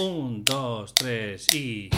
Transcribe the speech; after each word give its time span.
Un, 0.00 0.44
dos, 0.44 0.94
tres 0.94 1.52
y... 1.52 1.90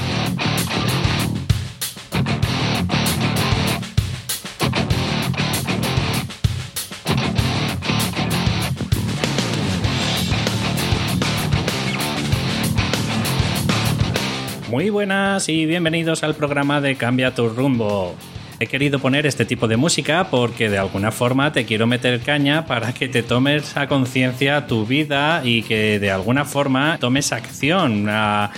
Muy 14.71 14.89
buenas 14.89 15.51
y 15.51 15.67
bienvenidos 15.67 16.23
al 16.25 16.35
programa 16.35 16.80
de 16.80 16.96
Cambia 16.96 17.35
tu 17.35 17.51
rumbo. 17.51 18.14
He 18.62 18.66
querido 18.66 18.98
poner 18.98 19.24
este 19.24 19.46
tipo 19.46 19.68
de 19.68 19.79
música 19.79 20.29
porque 20.30 20.68
de 20.68 20.77
alguna 20.77 21.12
forma 21.12 21.50
te 21.50 21.64
quiero 21.64 21.86
meter 21.86 22.20
caña 22.20 22.66
para 22.66 22.92
que 22.92 23.09
te 23.09 23.22
tomes 23.22 23.74
a 23.74 23.88
conciencia 23.88 24.66
tu 24.66 24.84
vida 24.84 25.40
y 25.42 25.62
que 25.62 25.98
de 25.98 26.10
alguna 26.10 26.45
forma 26.45 26.98
tomes 26.98 27.32
acción 27.32 28.10
a, 28.10 28.50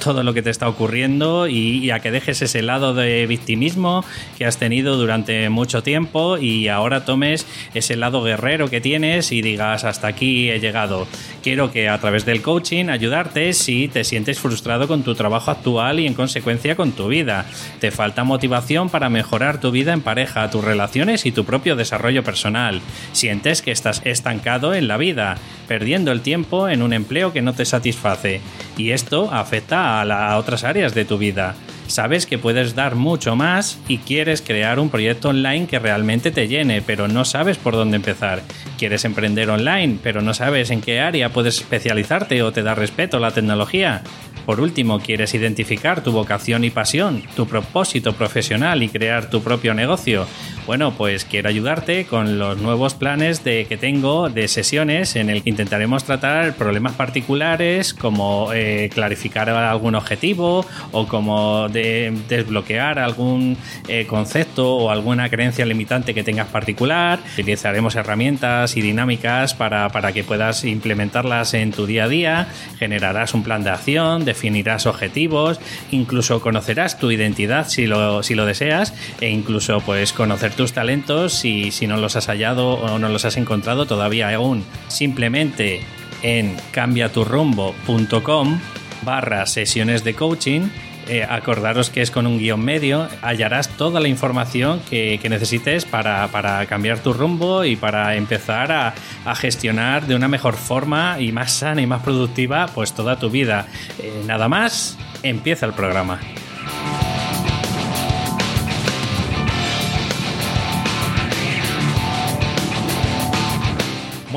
todo 0.00 0.22
lo 0.22 0.32
que 0.32 0.42
te 0.42 0.50
está 0.50 0.68
ocurriendo 0.68 1.48
y, 1.48 1.90
a 1.90 1.98
que 1.98 2.12
dejes 2.12 2.40
ese 2.40 2.62
lado 2.62 2.94
de 2.94 3.26
victimismo 3.26 4.04
que 4.36 4.44
has 4.44 4.58
tenido 4.58 4.96
durante 4.96 5.48
mucho 5.48 5.82
tiempo 5.82 6.38
y 6.38 6.68
ahora 6.68 7.04
tomes 7.04 7.44
ese 7.74 7.96
lado 7.96 8.22
guerrero 8.22 8.70
que 8.70 8.80
tienes 8.80 9.32
y 9.32 9.42
digas 9.42 9.82
hasta 9.82 10.06
aquí 10.06 10.50
he 10.50 10.60
llegado. 10.60 11.08
Quiero 11.42 11.72
que 11.72 11.88
a 11.88 11.98
través 11.98 12.24
del 12.24 12.42
coaching 12.42 12.90
ayudarte 12.90 13.52
si 13.54 13.88
te 13.88 14.04
sientes 14.04 14.38
frustrado 14.38 14.86
con 14.86 15.02
tu 15.02 15.16
trabajo 15.16 15.50
actual 15.50 15.98
y 15.98 16.06
en 16.06 16.14
consecuencia 16.14 16.76
con 16.76 16.92
tu 16.92 17.08
vida. 17.08 17.44
Te 17.80 17.90
falta 17.90 18.22
motivación 18.22 18.88
para 18.88 19.08
mejorar 19.08 19.47
tu 19.56 19.70
vida 19.70 19.94
en 19.94 20.02
pareja, 20.02 20.50
tus 20.50 20.62
relaciones 20.62 21.24
y 21.24 21.32
tu 21.32 21.46
propio 21.46 21.76
desarrollo 21.76 22.22
personal. 22.22 22.82
Sientes 23.12 23.62
que 23.62 23.70
estás 23.70 24.02
estancado 24.04 24.74
en 24.74 24.86
la 24.86 24.98
vida, 24.98 25.38
perdiendo 25.66 26.12
el 26.12 26.20
tiempo 26.20 26.68
en 26.68 26.82
un 26.82 26.92
empleo 26.92 27.32
que 27.32 27.40
no 27.40 27.54
te 27.54 27.64
satisface. 27.64 28.42
Y 28.76 28.90
esto 28.90 29.32
afecta 29.32 30.02
a, 30.02 30.36
otras 30.36 30.64
áreas 30.64 30.94
de 30.94 31.06
tu 31.06 31.16
vida. 31.16 31.54
Sabes 31.86 32.26
que 32.26 32.36
puedes 32.36 32.74
dar 32.74 32.96
mucho 32.96 33.34
más 33.34 33.78
y 33.88 33.96
quieres 33.98 34.42
crear 34.42 34.78
un 34.78 34.90
proyecto 34.90 35.30
online 35.30 35.66
que 35.66 35.78
realmente 35.78 36.30
te 36.30 36.46
llene, 36.46 36.82
pero 36.82 37.08
no 37.08 37.24
sabes 37.24 37.56
por 37.56 37.74
dónde 37.74 37.96
empezar. 37.96 38.42
Quieres 38.76 39.06
emprender 39.06 39.48
online, 39.48 39.98
pero 40.02 40.20
no 40.20 40.34
sabes 40.34 40.70
en 40.70 40.82
qué 40.82 41.00
área 41.00 41.30
puedes 41.30 41.56
especializarte 41.56 42.42
o 42.42 42.52
te 42.52 42.62
da 42.62 42.74
respeto 42.74 43.18
la 43.18 43.30
tecnología. 43.30 44.02
Por 44.48 44.62
último, 44.62 44.98
quieres 44.98 45.34
identificar 45.34 46.02
tu 46.02 46.10
vocación 46.10 46.64
y 46.64 46.70
pasión, 46.70 47.22
tu 47.36 47.46
propósito 47.46 48.14
profesional 48.14 48.82
y 48.82 48.88
crear 48.88 49.28
tu 49.28 49.42
propio 49.42 49.74
negocio. 49.74 50.26
Bueno, 50.68 50.92
pues 50.92 51.24
quiero 51.24 51.48
ayudarte 51.48 52.04
con 52.04 52.38
los 52.38 52.58
nuevos 52.58 52.92
planes 52.92 53.42
de, 53.42 53.64
que 53.64 53.78
tengo 53.78 54.28
de 54.28 54.48
sesiones 54.48 55.16
en 55.16 55.30
el 55.30 55.42
que 55.42 55.48
intentaremos 55.48 56.04
tratar 56.04 56.56
problemas 56.56 56.92
particulares 56.92 57.94
como 57.94 58.52
eh, 58.52 58.90
clarificar 58.92 59.48
algún 59.48 59.94
objetivo 59.94 60.66
o 60.92 61.08
como 61.08 61.70
desbloquear 61.70 62.98
algún 62.98 63.56
eh, 63.88 64.04
concepto 64.06 64.76
o 64.76 64.90
alguna 64.90 65.30
creencia 65.30 65.64
limitante 65.64 66.12
que 66.12 66.22
tengas 66.22 66.48
particular. 66.48 67.18
Utilizaremos 67.38 67.94
herramientas 67.94 68.76
y 68.76 68.82
dinámicas 68.82 69.54
para, 69.54 69.88
para 69.88 70.12
que 70.12 70.22
puedas 70.22 70.66
implementarlas 70.66 71.54
en 71.54 71.72
tu 71.72 71.86
día 71.86 72.04
a 72.04 72.08
día. 72.08 72.48
Generarás 72.78 73.32
un 73.32 73.42
plan 73.42 73.64
de 73.64 73.70
acción, 73.70 74.26
definirás 74.26 74.84
objetivos, 74.84 75.60
incluso 75.92 76.42
conocerás 76.42 76.98
tu 76.98 77.10
identidad 77.10 77.66
si 77.68 77.86
lo, 77.86 78.22
si 78.22 78.34
lo 78.34 78.44
deseas 78.44 78.92
e 79.22 79.30
incluso 79.30 79.80
pues 79.80 80.12
conocer 80.12 80.57
tus 80.58 80.72
talentos 80.72 81.34
si, 81.34 81.70
si 81.70 81.86
no 81.86 81.98
los 81.98 82.16
has 82.16 82.26
hallado 82.26 82.72
o 82.72 82.98
no 82.98 83.08
los 83.08 83.24
has 83.24 83.36
encontrado 83.36 83.86
todavía 83.86 84.34
aún. 84.34 84.64
Simplemente 84.88 85.82
en 86.24 86.56
cambiaturrumbo.com 86.72 88.58
barra 89.02 89.46
sesiones 89.46 90.02
de 90.02 90.14
coaching 90.14 90.62
eh, 91.06 91.22
acordaros 91.22 91.90
que 91.90 92.02
es 92.02 92.10
con 92.10 92.26
un 92.26 92.40
guion 92.40 92.62
medio, 92.62 93.08
hallarás 93.22 93.68
toda 93.68 94.00
la 94.00 94.08
información 94.08 94.80
que, 94.90 95.20
necesites 95.30 95.84
para, 95.84 96.66
cambiar 96.66 96.98
tu 96.98 97.12
rumbo 97.12 97.64
y 97.64 97.76
para 97.76 98.16
empezar 98.16 98.72
a, 98.72 98.94
a, 99.24 99.34
gestionar 99.36 100.08
de 100.08 100.16
una 100.16 100.26
mejor 100.26 100.56
forma 100.56 101.20
y 101.20 101.30
más 101.30 101.52
sana 101.52 101.80
y 101.80 101.86
más 101.86 102.02
productiva 102.02 102.66
pues 102.74 102.92
toda 102.94 103.16
tu 103.16 103.30
vida. 103.30 103.68
Eh, 104.00 104.24
nada 104.26 104.48
más, 104.48 104.98
empieza 105.22 105.66
el 105.66 105.72
programa. 105.72 106.18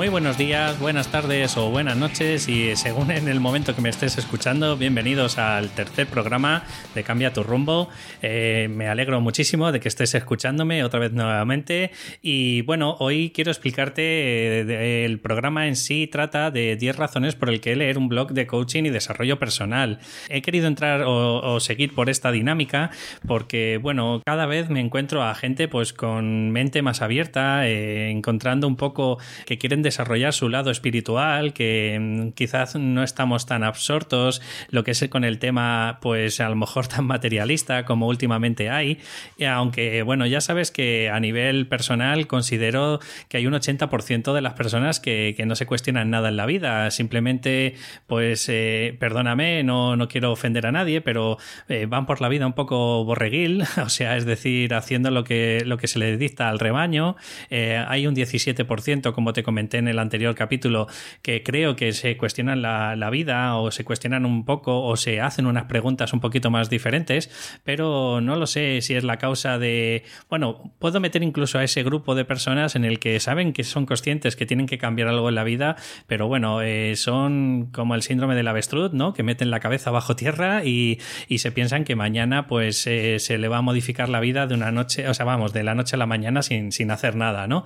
Muy 0.02 0.10
buenos 0.10 0.36
días, 0.36 0.80
buenas 0.80 1.12
tardes 1.12 1.58
o 1.58 1.70
buenas 1.70 1.96
noches 1.96 2.50
y 2.50 2.76
según 2.76 3.12
en 3.12 3.28
el 3.28 3.40
momento 3.40 3.76
que 3.76 3.84
me 3.84 3.90
estés 3.90 4.18
escuchando, 4.18 4.76
bienvenidos 4.76 5.38
al 5.38 5.70
tercer 5.70 6.08
programa 6.08 6.64
de 6.96 7.04
Cambia 7.04 7.34
tu 7.34 7.44
rumbo. 7.44 7.88
Eh, 8.24 8.68
me 8.68 8.88
alegro 8.88 9.22
muchísimo 9.22 9.72
de 9.72 9.80
que 9.80 9.88
estés 9.88 10.16
escuchándome 10.16 10.84
otra 10.84 11.00
vez 11.00 11.12
nuevamente 11.12 11.92
y 12.20 12.64
bueno, 12.64 12.96
hoy 12.98 13.30
quiero 13.30 13.52
explicarte 13.52 14.02
eh, 14.02 15.06
el 15.06 15.20
programa 15.20 15.68
en 15.68 15.76
sí 15.76 16.08
trata 16.08 16.50
de 16.50 16.78
10 16.78 16.96
razones 16.96 17.36
por 17.36 17.52
el 17.52 17.62
que 17.62 17.76
leer 17.76 18.00
un 18.00 18.10
blog 18.10 18.32
de 18.32 18.48
coaching 18.48 18.86
y 18.86 18.90
desarrollo 18.90 19.38
personal. 19.38 20.00
He 20.30 20.42
querido 20.42 20.66
entrar 20.66 21.04
o, 21.06 21.60
seguir 21.60 21.94
por 21.94 22.10
esta 22.10 22.32
dinámica 22.32 22.90
porque 23.28 23.78
bueno, 23.80 24.24
cada 24.26 24.48
vez 24.48 24.68
me 24.72 24.80
encuentro 24.80 25.22
a 25.22 25.36
gente 25.36 25.68
pues 25.68 25.94
con 25.94 26.50
mente 26.50 26.82
más 26.82 27.04
abierta, 27.04 27.68
eh, 27.68 28.10
encontrando 28.10 28.68
un 28.68 28.78
poco 28.78 29.20
que 29.46 29.60
quieren 29.60 29.84
su 29.92 30.50
lado 30.50 30.72
espiritual, 30.72 31.54
que 31.54 31.98
mm, 32.00 32.30
quizás 32.32 32.76
no 32.76 33.04
estamos 33.04 33.46
tan 33.46 33.64
absortos, 33.64 34.42
lo 34.70 34.84
que 34.84 34.92
es 34.92 35.02
con 35.10 35.24
el 35.24 35.40
tema, 35.40 36.00
pues 36.02 36.40
a 36.40 36.50
lo 36.50 36.56
mejor 36.56 36.88
tan 36.88 37.06
materialista 37.06 37.86
como 37.86 38.08
últimamente 38.08 38.70
hay, 38.70 39.00
aunque 39.48 40.04
bueno, 40.04 40.26
ya 40.26 40.42
sabes 40.42 40.72
que 40.72 41.10
a 41.10 41.20
nivel 41.20 41.68
personal 41.68 42.28
considero 42.28 43.00
que 43.28 43.38
hay 43.38 43.48
un 43.48 43.54
80% 43.54 44.34
de 44.34 44.42
las 44.42 44.54
personas 44.54 45.00
que, 45.00 45.36
no 45.42 45.56
se 45.56 45.66
cuestionan 45.66 46.12
nada 46.12 46.30
en 46.30 46.38
la 46.38 46.46
vida, 46.46 46.92
simplemente, 46.92 47.74
pues, 48.06 48.48
eh, 48.48 48.96
perdóname, 49.00 49.64
no, 49.64 49.96
no 49.96 50.08
quiero 50.08 50.32
ofender 50.32 50.68
a 50.68 50.72
nadie, 50.72 51.02
pero 51.02 51.38
eh, 51.68 51.88
van 51.88 52.06
por 52.06 52.22
la 52.22 52.30
vida 52.30 52.46
un 52.46 52.54
poco 52.54 53.04
borreguil, 53.04 53.64
o 53.84 53.90
sea, 53.90 54.18
es 54.18 54.26
decir, 54.26 54.74
haciendo 54.76 55.10
lo 55.10 55.24
que, 55.24 55.64
lo 55.66 55.78
que 55.78 55.88
se 55.88 55.98
le 55.98 56.18
dicta 56.18 56.50
al 56.50 56.60
rebaño, 56.60 57.16
eh, 57.50 57.84
hay 57.88 58.06
un 58.06 58.16
17%, 58.16 59.14
como 59.14 59.34
te 59.34 59.44
comenté, 59.44 59.81
en 59.82 59.88
el 59.88 60.00
anterior 60.00 60.34
capítulo 60.36 60.88
que 61.22 61.44
creo 61.44 61.76
que 61.76 61.92
se 61.92 62.18
cuestionan 62.18 62.62
la, 62.62 63.10
vida 63.12 63.58
o 63.58 63.72
se 63.72 63.84
cuestionan 63.84 64.26
un 64.26 64.46
poco 64.46 64.84
o 64.84 64.96
se 64.96 65.20
hacen 65.20 65.46
unas 65.46 65.66
preguntas 65.66 66.14
un 66.14 66.22
poquito 66.22 66.50
más 66.50 66.70
diferentes, 66.70 67.30
pero 67.66 68.22
no 68.22 68.38
lo 68.38 68.48
sé 68.48 68.80
si 68.82 68.94
es 68.94 69.04
la 69.04 69.18
causa 69.18 69.60
de, 69.60 70.04
bueno, 70.30 70.72
puedo 70.80 71.02
meter 71.02 71.24
incluso 71.24 71.60
a 71.60 71.64
ese 71.64 71.84
grupo 71.84 72.16
de 72.16 72.24
personas 72.24 72.76
en 72.76 72.86
el 72.86 73.00
que 73.00 73.20
saben 73.20 73.52
que 73.52 73.66
son 73.66 73.86
conscientes 73.86 74.36
que 74.38 74.46
tienen 74.46 74.66
que 74.66 74.78
cambiar 74.78 75.10
algo 75.10 75.28
en 75.28 75.36
la 75.36 75.44
vida, 75.44 75.76
pero 76.08 76.28
bueno, 76.28 76.62
eh, 76.62 76.96
son 76.96 77.70
como 77.74 77.96
el 77.96 78.02
síndrome 78.02 78.36
del 78.36 78.48
avestruz, 78.48 78.94
¿no? 78.94 79.14
Que 79.14 79.24
meten 79.24 79.52
la 79.52 79.60
cabeza 79.60 79.92
bajo 79.92 80.16
tierra 80.16 80.64
y, 80.64 81.00
se 81.42 81.52
piensan 81.52 81.86
que 81.86 81.96
mañana 81.96 82.46
pues 82.46 82.86
eh, 82.86 83.18
se 83.18 83.40
le 83.40 83.48
va 83.48 83.58
a 83.58 83.62
modificar 83.64 84.10
la 84.10 84.20
vida 84.20 84.46
de 84.46 84.54
una 84.54 84.72
noche, 84.72 85.10
o 85.10 85.14
sea, 85.16 85.26
vamos, 85.26 85.54
de 85.54 85.64
la 85.64 85.74
noche 85.74 85.96
a 85.96 85.98
la 85.98 86.06
mañana 86.06 86.44
sin, 86.44 86.72
sin 86.72 86.92
hacer 86.92 87.16
nada, 87.16 87.48
¿no? 87.48 87.66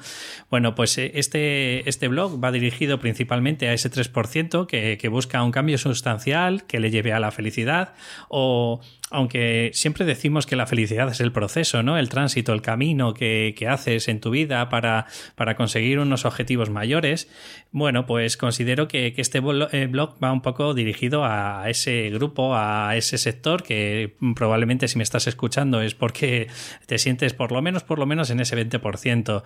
Bueno, 0.50 0.76
pues 0.76 0.98
eh, 0.98 1.12
este, 1.16 1.88
este 1.90 2.05
este 2.06 2.14
blog 2.14 2.44
va 2.44 2.52
dirigido 2.52 3.00
principalmente 3.00 3.68
a 3.68 3.74
ese 3.74 3.90
3% 3.90 4.68
que, 4.68 5.00
que 5.00 5.08
busca 5.08 5.42
un 5.42 5.52
cambio 5.52 5.80
sustancial 5.80 6.64
que 6.66 6.80
le 6.80 6.92
lleve 6.92 7.14
a 7.14 7.20
la 7.20 7.32
felicidad 7.32 7.96
o 8.30 8.80
aunque 9.12 9.70
siempre 9.74 10.04
decimos 10.04 10.48
que 10.48 10.56
la 10.56 10.66
felicidad 10.66 11.08
es 11.10 11.20
el 11.20 11.32
proceso, 11.32 11.84
¿no? 11.84 11.98
El 11.98 12.10
tránsito, 12.10 12.54
el 12.54 12.64
camino 12.64 13.14
que, 13.14 13.54
haces 13.70 14.08
en 14.08 14.20
tu 14.20 14.32
vida 14.32 14.68
para, 14.70 15.06
para, 15.36 15.56
conseguir 15.56 16.00
unos 16.00 16.26
objetivos 16.26 16.70
mayores, 16.70 17.30
bueno, 17.72 18.06
pues 18.06 18.36
considero 18.36 18.88
que, 18.88 19.14
este 19.18 19.42
eh, 19.72 19.88
blog 19.88 20.16
va 20.24 20.32
un 20.32 20.42
poco 20.42 20.74
dirigido 20.74 21.24
a 21.24 21.70
ese 21.70 22.10
grupo, 22.10 22.56
a 22.56 22.96
ese 22.96 23.18
sector 23.18 23.64
que 23.64 24.16
probablemente 24.36 24.88
si 24.88 24.98
me 24.98 25.04
estás 25.04 25.28
escuchando 25.28 25.82
es 25.82 25.94
porque 25.94 26.48
te 26.88 26.98
sientes 26.98 27.34
por 27.34 27.52
lo 27.52 27.62
menos, 27.62 27.84
por 27.84 28.00
lo 28.00 28.06
menos 28.06 28.30
en 28.32 28.40
ese 28.40 28.58
20%. 28.58 29.44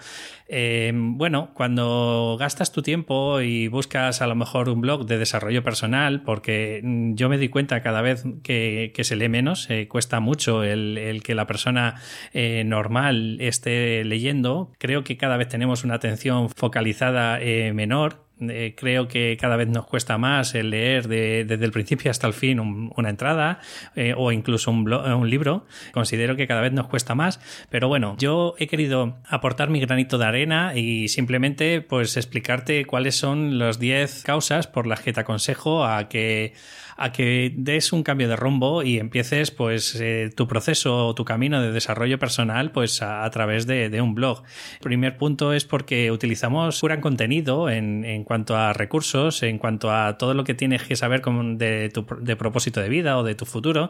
Eh, 0.48 0.92
bueno, 0.96 1.52
cuando 1.54 2.38
gastas 2.40 2.72
tu 2.72 2.82
tiempo 2.82 3.42
y 3.42 3.68
buscas 3.68 4.22
a 4.22 4.28
lo 4.28 4.36
mejor 4.36 4.70
un 4.70 4.82
blog 4.82 5.06
de 5.06 5.18
desarrollo 5.18 5.64
personal, 5.64 6.22
porque 6.22 6.82
yo 7.16 7.30
me 7.30 7.38
di 7.38 7.50
cuenta 7.50 7.82
cada 7.82 8.02
vez 8.02 8.24
que, 8.44 8.92
que 8.96 9.04
se 9.04 9.16
lee 9.16 9.28
menos, 9.28 9.49
eh, 9.70 9.88
cuesta 9.88 10.20
mucho 10.20 10.64
el, 10.64 11.22
que 11.24 11.36
la 11.36 11.48
persona 11.48 11.96
eh, 12.34 12.64
normal 12.66 13.38
esté 13.40 14.04
leyendo. 14.04 14.72
Creo 14.78 15.04
que 15.04 15.18
cada 15.18 15.38
vez 15.38 15.48
tenemos 15.50 15.84
una 15.84 15.96
atención 15.96 16.50
focalizada 16.50 17.40
eh, 17.42 17.74
menor 17.74 18.29
eh, 18.42 18.76
creo 18.78 19.08
que 19.08 19.38
cada 19.40 19.56
vez 19.56 19.68
nos 19.68 19.86
cuesta 19.86 20.18
más 20.18 20.56
el 20.56 20.70
leer 20.70 21.08
desde 21.08 21.66
el 21.66 21.72
principio 21.72 22.12
hasta 22.12 22.28
el 22.28 22.34
fin 22.34 22.60
una 22.60 23.10
entrada 23.10 23.60
eh, 23.96 24.14
o 24.16 24.32
incluso 24.32 24.72
un, 24.72 24.92
un 24.92 25.30
libro. 25.30 25.66
Considero 25.92 26.36
que 26.36 26.48
cada 26.48 26.62
vez 26.62 26.72
nos 26.72 26.88
cuesta 26.88 27.16
más, 27.16 27.40
pero 27.70 27.88
bueno, 27.88 28.16
yo 28.20 28.56
he 28.58 28.68
querido 28.68 29.18
aportar 29.28 29.70
mi 29.70 29.80
granito 29.80 30.18
de 30.18 30.26
arena 30.26 30.74
y 30.76 31.08
simplemente 31.10 31.82
pues 31.82 32.18
explicarte 32.18 32.86
cuáles 32.86 33.16
son 33.16 33.60
las 33.60 33.80
10 33.80 34.24
causas 34.24 34.68
por 34.68 34.88
las 34.88 35.02
que 35.02 35.14
te 35.14 35.22
aconsejo 35.22 35.84
a 35.86 36.08
que 36.08 36.54
a 37.00 37.14
que 37.14 37.54
des 37.56 37.94
un 37.94 38.04
cambio 38.04 38.28
de 38.28 38.36
rumbo 38.36 38.84
y 38.84 39.00
empieces 39.00 39.52
pues 39.52 39.96
eh, 40.00 40.32
tu 40.36 40.48
proceso 40.48 41.08
o 41.08 41.16
tu 41.16 41.24
camino 41.24 41.62
de 41.62 41.72
desarrollo 41.72 42.20
personal 42.20 42.72
pues 42.72 43.02
a, 43.02 43.28
través 43.30 43.66
de, 43.66 44.02
un 44.02 44.16
blog. 44.16 44.44
El 44.74 44.80
primer 44.80 45.18
punto 45.18 45.54
es 45.54 45.64
porque 45.64 46.12
utilizamos 46.12 46.82
gran 46.82 47.00
contenido 47.00 47.70
en, 47.70 48.04
en, 48.04 48.26
cuanto 48.30 48.56
a 48.56 48.74
recursos, 48.74 49.42
en 49.42 49.58
cuanto 49.58 49.92
a 49.92 50.20
todo 50.20 50.36
lo 50.36 50.44
que 50.44 50.54
tienes 50.54 50.84
que 50.84 50.96
saber 50.96 51.24
de 51.24 51.90
tu 51.90 52.06
de 52.22 52.36
propósito 52.36 52.80
de 52.80 52.88
vida 52.88 53.18
o 53.18 53.24
de 53.24 53.34
tu 53.34 53.48
futuro. 53.48 53.90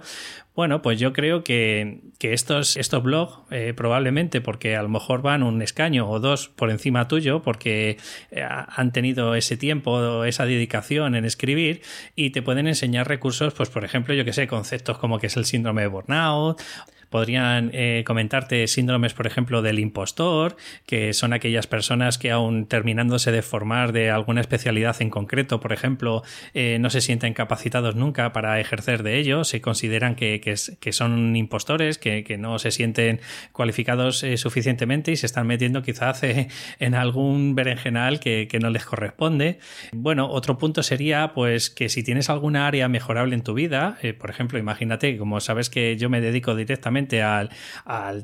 Bueno, 0.56 0.82
pues 0.82 0.98
yo 0.98 1.12
creo 1.12 1.44
que, 1.44 2.00
que 2.20 2.32
estos, 2.32 2.78
estos 2.78 3.04
blogs 3.04 3.40
eh, 3.52 3.74
probablemente 3.76 4.40
porque 4.40 4.78
a 4.78 4.82
lo 4.82 4.88
mejor 4.88 5.22
van 5.22 5.44
un 5.44 5.62
escaño 5.62 6.10
o 6.10 6.22
dos 6.22 6.48
por 6.48 6.72
encima 6.72 7.10
tuyo 7.10 7.42
porque 7.42 7.98
eh, 8.32 8.48
han 8.48 8.94
tenido 8.94 9.36
ese 9.36 9.58
tiempo, 9.58 10.24
esa 10.24 10.46
dedicación 10.46 11.16
en 11.16 11.26
escribir 11.26 11.82
y 12.16 12.30
te 12.30 12.42
pueden 12.42 12.66
enseñar 12.66 13.10
recursos, 13.10 13.54
pues 13.54 13.70
por 13.70 13.84
ejemplo, 13.84 14.14
yo 14.14 14.24
que 14.24 14.32
sé, 14.32 14.48
conceptos 14.48 15.00
como 15.00 15.20
que 15.20 15.28
es 15.28 15.36
el 15.36 15.44
síndrome 15.44 15.82
de 15.82 15.88
burnout 15.88 16.62
Podrían 17.10 17.72
eh, 17.74 18.04
comentarte 18.06 18.68
síndromes, 18.68 19.14
por 19.14 19.26
ejemplo, 19.26 19.62
del 19.62 19.80
impostor, 19.80 20.56
que 20.86 21.14
son 21.14 21.34
aquellas 21.34 21.66
personas 21.66 22.20
que 22.20 22.30
aún 22.30 22.68
terminándose 22.68 23.32
de 23.32 23.42
formar 23.42 23.94
de 23.94 24.12
alguna 24.12 24.42
especialidad 24.42 24.96
en 25.02 25.10
concreto, 25.10 25.60
por 25.60 25.74
ejemplo, 25.74 26.22
eh, 26.54 26.78
no 26.80 26.92
se 26.92 27.02
sienten 27.02 27.34
capacitados 27.34 27.96
nunca 27.96 28.32
para 28.32 28.60
ejercer 28.60 29.02
de 29.02 29.18
ello, 29.18 29.44
se 29.44 29.60
consideran 29.60 30.16
que, 30.16 30.40
que, 30.40 30.94
son 30.94 31.36
impostores, 31.36 31.98
que, 31.98 32.24
que, 32.24 32.38
no 32.38 32.60
se 32.60 32.70
sienten 32.70 33.22
cualificados 33.54 34.24
eh, 34.24 34.38
suficientemente 34.38 35.12
y 35.12 35.16
se 35.16 35.26
están 35.26 35.48
metiendo 35.48 35.82
quizás 35.82 36.22
en 36.24 36.96
algún 36.96 37.56
berenjenal 37.56 38.20
que, 38.20 38.48
que 38.48 38.60
no 38.60 38.70
les 38.70 38.86
corresponde. 38.86 39.60
Bueno, 39.94 40.30
otro 40.30 40.58
punto 40.58 40.84
sería 40.84 41.34
pues 41.34 41.70
que 41.72 41.90
si 41.90 42.04
tienes 42.04 42.30
alguna 42.30 42.68
área 42.68 42.88
mejorable 42.88 43.34
en 43.34 43.42
tu 43.42 43.54
vida, 43.54 43.98
por 44.20 44.30
ejemplo, 44.30 44.60
imagínate, 44.60 45.18
como 45.18 45.40
sabes 45.40 45.70
que 45.70 45.98
yo 45.98 46.10
me 46.10 46.22
dedico 46.22 46.56
directamente 46.56 46.99
al, 47.22 47.50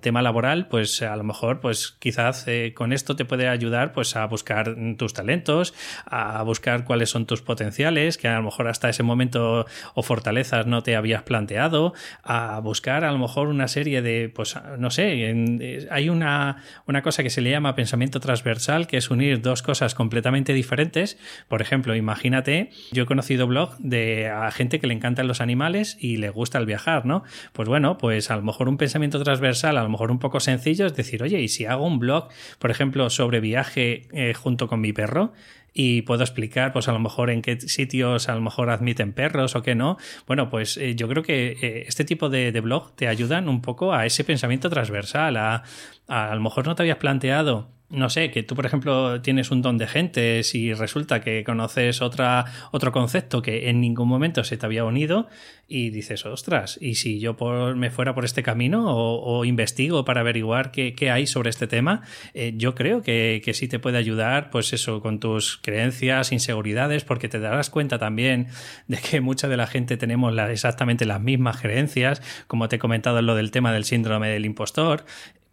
tema 0.01 0.21
laboral, 0.21 0.67
pues 0.67 1.01
a 1.01 1.15
lo 1.15 1.23
mejor, 1.23 1.59
pues 1.59 1.95
quizás 1.99 2.47
eh, 2.47 2.73
con 2.75 2.93
esto 2.93 3.15
te 3.15 3.25
puede 3.25 3.47
ayudar 3.47 3.93
pues 3.93 4.15
a 4.15 4.25
buscar 4.25 4.75
tus 4.97 5.13
talentos, 5.13 5.73
a 6.05 6.41
buscar 6.43 6.83
cuáles 6.83 7.09
son 7.09 7.25
tus 7.25 7.41
potenciales, 7.41 8.17
que 8.17 8.27
a 8.27 8.37
lo 8.37 8.43
mejor 8.43 8.67
hasta 8.67 8.89
ese 8.89 9.03
momento 9.03 9.65
o 9.93 10.03
fortalezas 10.03 10.65
no 10.67 10.83
te 10.83 10.95
habías 10.95 11.23
planteado, 11.23 11.93
a 12.23 12.59
buscar 12.59 13.03
a 13.03 13.11
lo 13.11 13.17
mejor 13.17 13.47
una 13.47 13.67
serie 13.67 14.01
de, 14.01 14.31
pues 14.33 14.55
no 14.77 14.89
sé, 14.89 15.31
eh, 15.31 15.87
hay 15.91 16.09
una, 16.09 16.63
una 16.85 17.01
cosa 17.01 17.23
que 17.23 17.29
se 17.29 17.41
le 17.41 17.51
llama 17.51 17.75
pensamiento 17.75 18.19
transversal, 18.19 18.87
que 18.87 18.97
es 18.97 19.09
unir 19.09 19.41
dos 19.41 19.61
cosas 19.61 19.95
completamente 19.95 20.53
diferentes. 20.53 21.17
Por 21.47 21.61
ejemplo, 21.61 21.95
imagínate, 21.95 22.71
yo 22.91 23.03
he 23.03 23.05
conocido 23.05 23.47
blog 23.47 23.77
de 23.79 24.29
a 24.29 24.51
gente 24.51 24.79
que 24.79 24.87
le 24.87 24.93
encantan 24.93 25.27
los 25.27 25.41
animales 25.41 25.97
y 25.99 26.17
le 26.17 26.29
gusta 26.29 26.57
el 26.57 26.65
viajar, 26.65 27.05
¿no? 27.05 27.23
Pues 27.53 27.67
bueno, 27.67 27.97
pues 27.97 28.31
a 28.31 28.35
lo 28.35 28.41
mejor 28.41 28.64
un 28.67 28.77
pensamiento 28.77 29.21
transversal, 29.23 29.77
a 29.77 29.83
lo 29.83 29.89
mejor 29.89 30.11
un 30.11 30.19
poco 30.19 30.39
sencillo, 30.39 30.85
es 30.85 30.95
decir, 30.95 31.23
oye, 31.23 31.41
¿y 31.41 31.47
si 31.47 31.65
hago 31.65 31.85
un 31.85 31.99
blog, 31.99 32.29
por 32.59 32.71
ejemplo, 32.71 33.09
sobre 33.09 33.39
viaje 33.39 34.07
eh, 34.11 34.33
junto 34.33 34.67
con 34.67 34.81
mi 34.81 34.93
perro? 34.93 35.33
y 35.77 36.03
puedo 36.03 36.23
explicar, 36.23 36.71
pues 36.71 36.87
a 36.87 36.93
lo 36.93 36.99
mejor 36.99 37.29
en 37.29 37.41
qué 37.41 37.59
sitios 37.59 38.29
a 38.29 38.35
lo 38.35 38.39
mejor 38.39 38.69
admiten 38.69 39.11
perros 39.11 39.57
o 39.57 39.61
qué 39.61 39.75
no. 39.75 39.97
Bueno, 40.25 40.49
pues 40.49 40.77
eh, 40.77 40.95
yo 40.95 41.09
creo 41.09 41.21
que 41.21 41.57
eh, 41.61 41.83
este 41.85 42.05
tipo 42.05 42.29
de, 42.29 42.49
blog 42.61 42.95
te 42.95 43.09
ayudan 43.09 43.49
un 43.49 43.61
poco 43.61 43.93
a 43.93 44.05
ese 44.05 44.23
pensamiento 44.23 44.69
transversal, 44.69 45.35
a, 45.35 45.63
a, 46.07 46.31
a 46.31 46.35
lo 46.35 46.39
mejor 46.39 46.65
no 46.65 46.75
te 46.75 46.83
habías 46.83 46.95
planteado 46.95 47.74
no 47.89 48.09
sé, 48.09 48.31
que 48.31 48.41
tú, 48.41 48.55
por 48.55 48.65
ejemplo, 48.65 49.21
tienes 49.21 49.51
un 49.51 49.61
don 49.61 49.77
de 49.77 49.87
gente, 49.87 50.43
si 50.43 50.73
resulta 50.73 51.21
que 51.21 51.43
conoces 51.43 52.01
otro 52.01 52.91
concepto 52.91 53.41
que 53.41 53.69
en 53.69 53.79
ningún 53.79 54.07
momento 54.07 54.43
se 54.43 54.57
te 54.57 54.65
había 54.65 54.83
unido 54.83 55.27
y 55.67 55.91
dices, 55.91 56.25
ostras, 56.25 56.77
¿y 56.81 56.95
si 56.95 57.19
yo 57.19 57.37
por, 57.37 57.75
me 57.75 57.91
fuera 57.91 58.13
por 58.15 58.25
este 58.25 58.43
camino 58.43 58.85
o, 58.87 59.45
investigo 59.45 60.03
para 60.03 60.21
averiguar 60.21 60.71
qué, 60.71 61.11
hay 61.11 61.27
sobre 61.27 61.51
este 61.51 61.67
tema? 61.67 62.01
Eh, 62.33 62.53
yo 62.55 62.73
creo 62.73 63.01
que, 63.01 63.41
que, 63.43 63.53
sí 63.53 63.67
te 63.67 63.79
puede 63.79 63.97
ayudar, 63.97 64.49
pues 64.49 64.73
eso, 64.73 65.01
con 65.01 65.19
tus 65.19 65.57
creencias, 65.57 66.31
inseguridades, 66.31 67.03
porque 67.03 67.29
te 67.29 67.39
darás 67.39 67.69
cuenta 67.69 67.99
también 67.99 68.47
de 68.87 68.97
que 68.97 69.21
mucha 69.21 69.47
de 69.47 69.57
la 69.57 69.67
gente 69.67 69.97
tenemos 69.97 70.35
exactamente 70.49 71.05
las 71.05 71.21
mismas 71.21 71.61
creencias, 71.61 72.21
como 72.47 72.67
te 72.67 72.77
he 72.77 72.79
comentado 72.79 73.19
en 73.19 73.27
lo 73.27 73.35
del 73.35 73.51
tema 73.51 73.71
del 73.71 73.85
síndrome 73.85 74.29
del 74.29 74.45
impostor. 74.45 75.05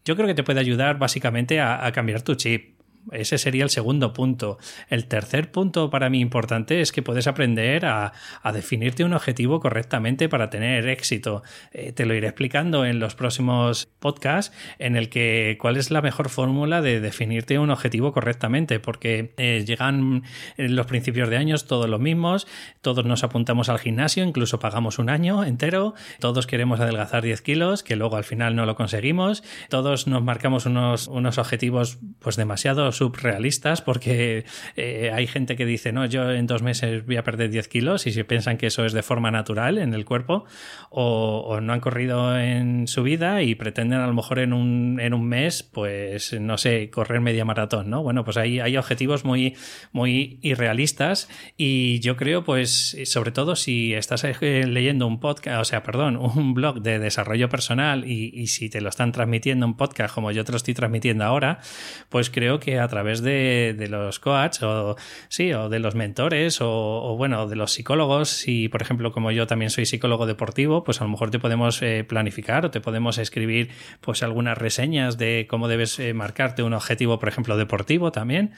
Yo 0.04 0.16
creo 0.16 0.26
que 0.26 0.34
te 0.34 0.42
puede 0.42 0.60
ayudar 0.60 0.98
básicamente 0.98 1.60
a, 1.60 1.90
cambiar 1.92 2.22
tu 2.22 2.34
chip. 2.34 2.71
Ese 3.10 3.38
sería 3.38 3.64
el 3.64 3.70
segundo 3.70 4.12
punto. 4.12 4.58
El 4.88 5.06
tercer 5.06 5.50
punto 5.50 5.90
para 5.90 6.08
mí 6.08 6.20
importante 6.20 6.80
es 6.80 6.92
que 6.92 7.02
puedes 7.02 7.26
aprender 7.26 7.84
a, 7.86 8.12
definirte 8.52 9.04
un 9.04 9.14
objetivo 9.14 9.60
correctamente 9.60 10.28
para 10.28 10.50
tener 10.50 10.88
éxito. 10.88 11.42
Eh, 11.72 11.92
te 11.92 12.06
lo 12.06 12.14
iré 12.14 12.28
explicando 12.28 12.84
en 12.84 13.00
los 13.00 13.14
próximos 13.14 13.88
podcasts 13.98 14.54
en 14.78 14.96
el 14.96 15.08
que 15.08 15.56
cuál 15.60 15.76
es 15.76 15.90
la 15.90 16.02
mejor 16.02 16.28
fórmula 16.28 16.82
de 16.82 17.00
definirte 17.00 17.58
un 17.58 17.70
objetivo 17.70 18.12
correctamente, 18.12 18.78
porque 18.78 19.32
eh, 19.36 19.64
llegan 19.66 20.22
los 20.56 20.86
principios 20.86 21.28
de 21.28 21.36
años 21.36 21.66
todos 21.66 21.88
los 21.88 22.00
mismos, 22.00 22.46
todos 22.82 23.04
nos 23.04 23.24
apuntamos 23.24 23.68
al 23.68 23.78
gimnasio, 23.78 24.24
incluso 24.24 24.58
pagamos 24.58 24.98
un 24.98 25.10
año 25.10 25.44
entero, 25.44 25.94
todos 26.20 26.46
queremos 26.46 26.80
adelgazar 26.80 27.22
10 27.22 27.42
kilos, 27.42 27.82
que 27.82 27.96
luego 27.96 28.16
al 28.16 28.24
final 28.24 28.54
no 28.54 28.66
lo 28.66 28.76
conseguimos, 28.76 29.42
todos 29.68 30.06
nos 30.06 30.22
marcamos 30.22 30.66
unos, 30.66 31.08
unos 31.08 31.38
objetivos 31.38 31.98
pues 32.20 32.36
demasiado 32.36 32.91
subrealistas 32.92 33.82
porque 33.82 34.44
eh, 34.76 35.10
hay 35.12 35.26
gente 35.26 35.56
que 35.56 35.66
dice, 35.66 35.92
no, 35.92 36.06
yo 36.06 36.30
en 36.30 36.46
dos 36.46 36.62
meses 36.62 37.04
voy 37.06 37.16
a 37.16 37.24
perder 37.24 37.50
10 37.50 37.68
kilos 37.68 38.06
y 38.06 38.12
si 38.12 38.22
piensan 38.24 38.56
que 38.56 38.66
eso 38.66 38.84
es 38.84 38.92
de 38.92 39.02
forma 39.02 39.30
natural 39.30 39.78
en 39.78 39.94
el 39.94 40.04
cuerpo 40.04 40.44
o, 40.90 41.60
no 41.60 41.72
han 41.72 41.80
corrido 41.80 42.38
en 42.38 42.88
su 42.88 43.02
vida 43.02 43.42
y 43.42 43.54
pretenden 43.54 44.00
a 44.00 44.06
lo 44.06 44.14
mejor 44.14 44.38
en 44.38 44.52
un, 44.52 44.98
en 45.00 45.14
un 45.14 45.28
mes, 45.28 45.62
pues 45.62 46.32
no 46.40 46.58
sé, 46.58 46.90
correr 46.90 47.20
media 47.20 47.44
maratón, 47.44 47.90
¿no? 47.90 48.02
Bueno, 48.02 48.24
pues 48.24 48.36
hay, 48.36 48.58
hay 48.60 48.76
objetivos 48.76 49.24
muy, 49.24 49.54
muy 49.92 50.38
irrealistas 50.42 51.28
y 51.56 52.00
yo 52.00 52.16
creo, 52.16 52.44
pues, 52.44 52.96
sobre 53.04 53.30
todo 53.30 53.54
si 53.56 53.94
estás 53.94 54.24
eh, 54.24 54.66
leyendo 54.66 55.06
un 55.06 55.20
podcast, 55.20 55.60
o 55.60 55.64
sea, 55.64 55.82
perdón, 55.82 56.16
un 56.16 56.54
blog 56.54 56.80
de 56.80 56.98
desarrollo 56.98 57.48
personal 57.48 58.04
y, 58.10 58.30
y 58.34 58.48
si 58.48 58.68
te 58.68 58.80
lo 58.80 58.88
están 58.88 59.12
transmitiendo 59.12 59.66
un 59.66 59.76
podcast 59.76 60.14
como 60.14 60.30
yo 60.30 60.44
te 60.44 60.52
lo 60.52 60.56
estoy 60.56 60.74
transmitiendo 60.74 61.24
ahora, 61.24 61.60
pues 62.08 62.30
creo 62.30 62.60
que 62.60 62.78
a 62.82 62.88
través 62.88 63.22
de, 63.22 63.74
los 63.88 64.18
coaches 64.18 64.62
o 64.62 64.96
sí, 65.28 65.52
o 65.52 65.68
de 65.68 65.78
los 65.78 65.94
mentores 65.94 66.58
o, 66.60 67.14
bueno, 67.16 67.46
de 67.46 67.56
los 67.56 67.72
psicólogos. 67.72 68.46
Y 68.48 68.68
por 68.68 68.82
ejemplo, 68.82 69.12
como 69.12 69.30
yo 69.30 69.46
también 69.46 69.70
soy 69.70 69.86
psicólogo 69.86 70.26
deportivo, 70.26 70.84
pues 70.84 71.00
a 71.00 71.04
lo 71.04 71.10
mejor 71.10 71.30
te 71.30 71.38
podemos 71.38 71.80
eh, 71.82 72.04
planificar 72.04 72.66
o 72.66 72.70
te 72.70 72.80
podemos 72.80 73.18
escribir 73.18 73.70
pues 74.00 74.22
algunas 74.22 74.58
reseñas 74.58 75.18
de 75.18 75.46
cómo 75.48 75.68
debes 75.68 75.98
eh, 75.98 76.14
marcarte 76.14 76.62
un 76.62 76.74
objetivo, 76.74 77.18
por 77.18 77.28
ejemplo, 77.28 77.56
deportivo 77.56 78.12
también. 78.12 78.52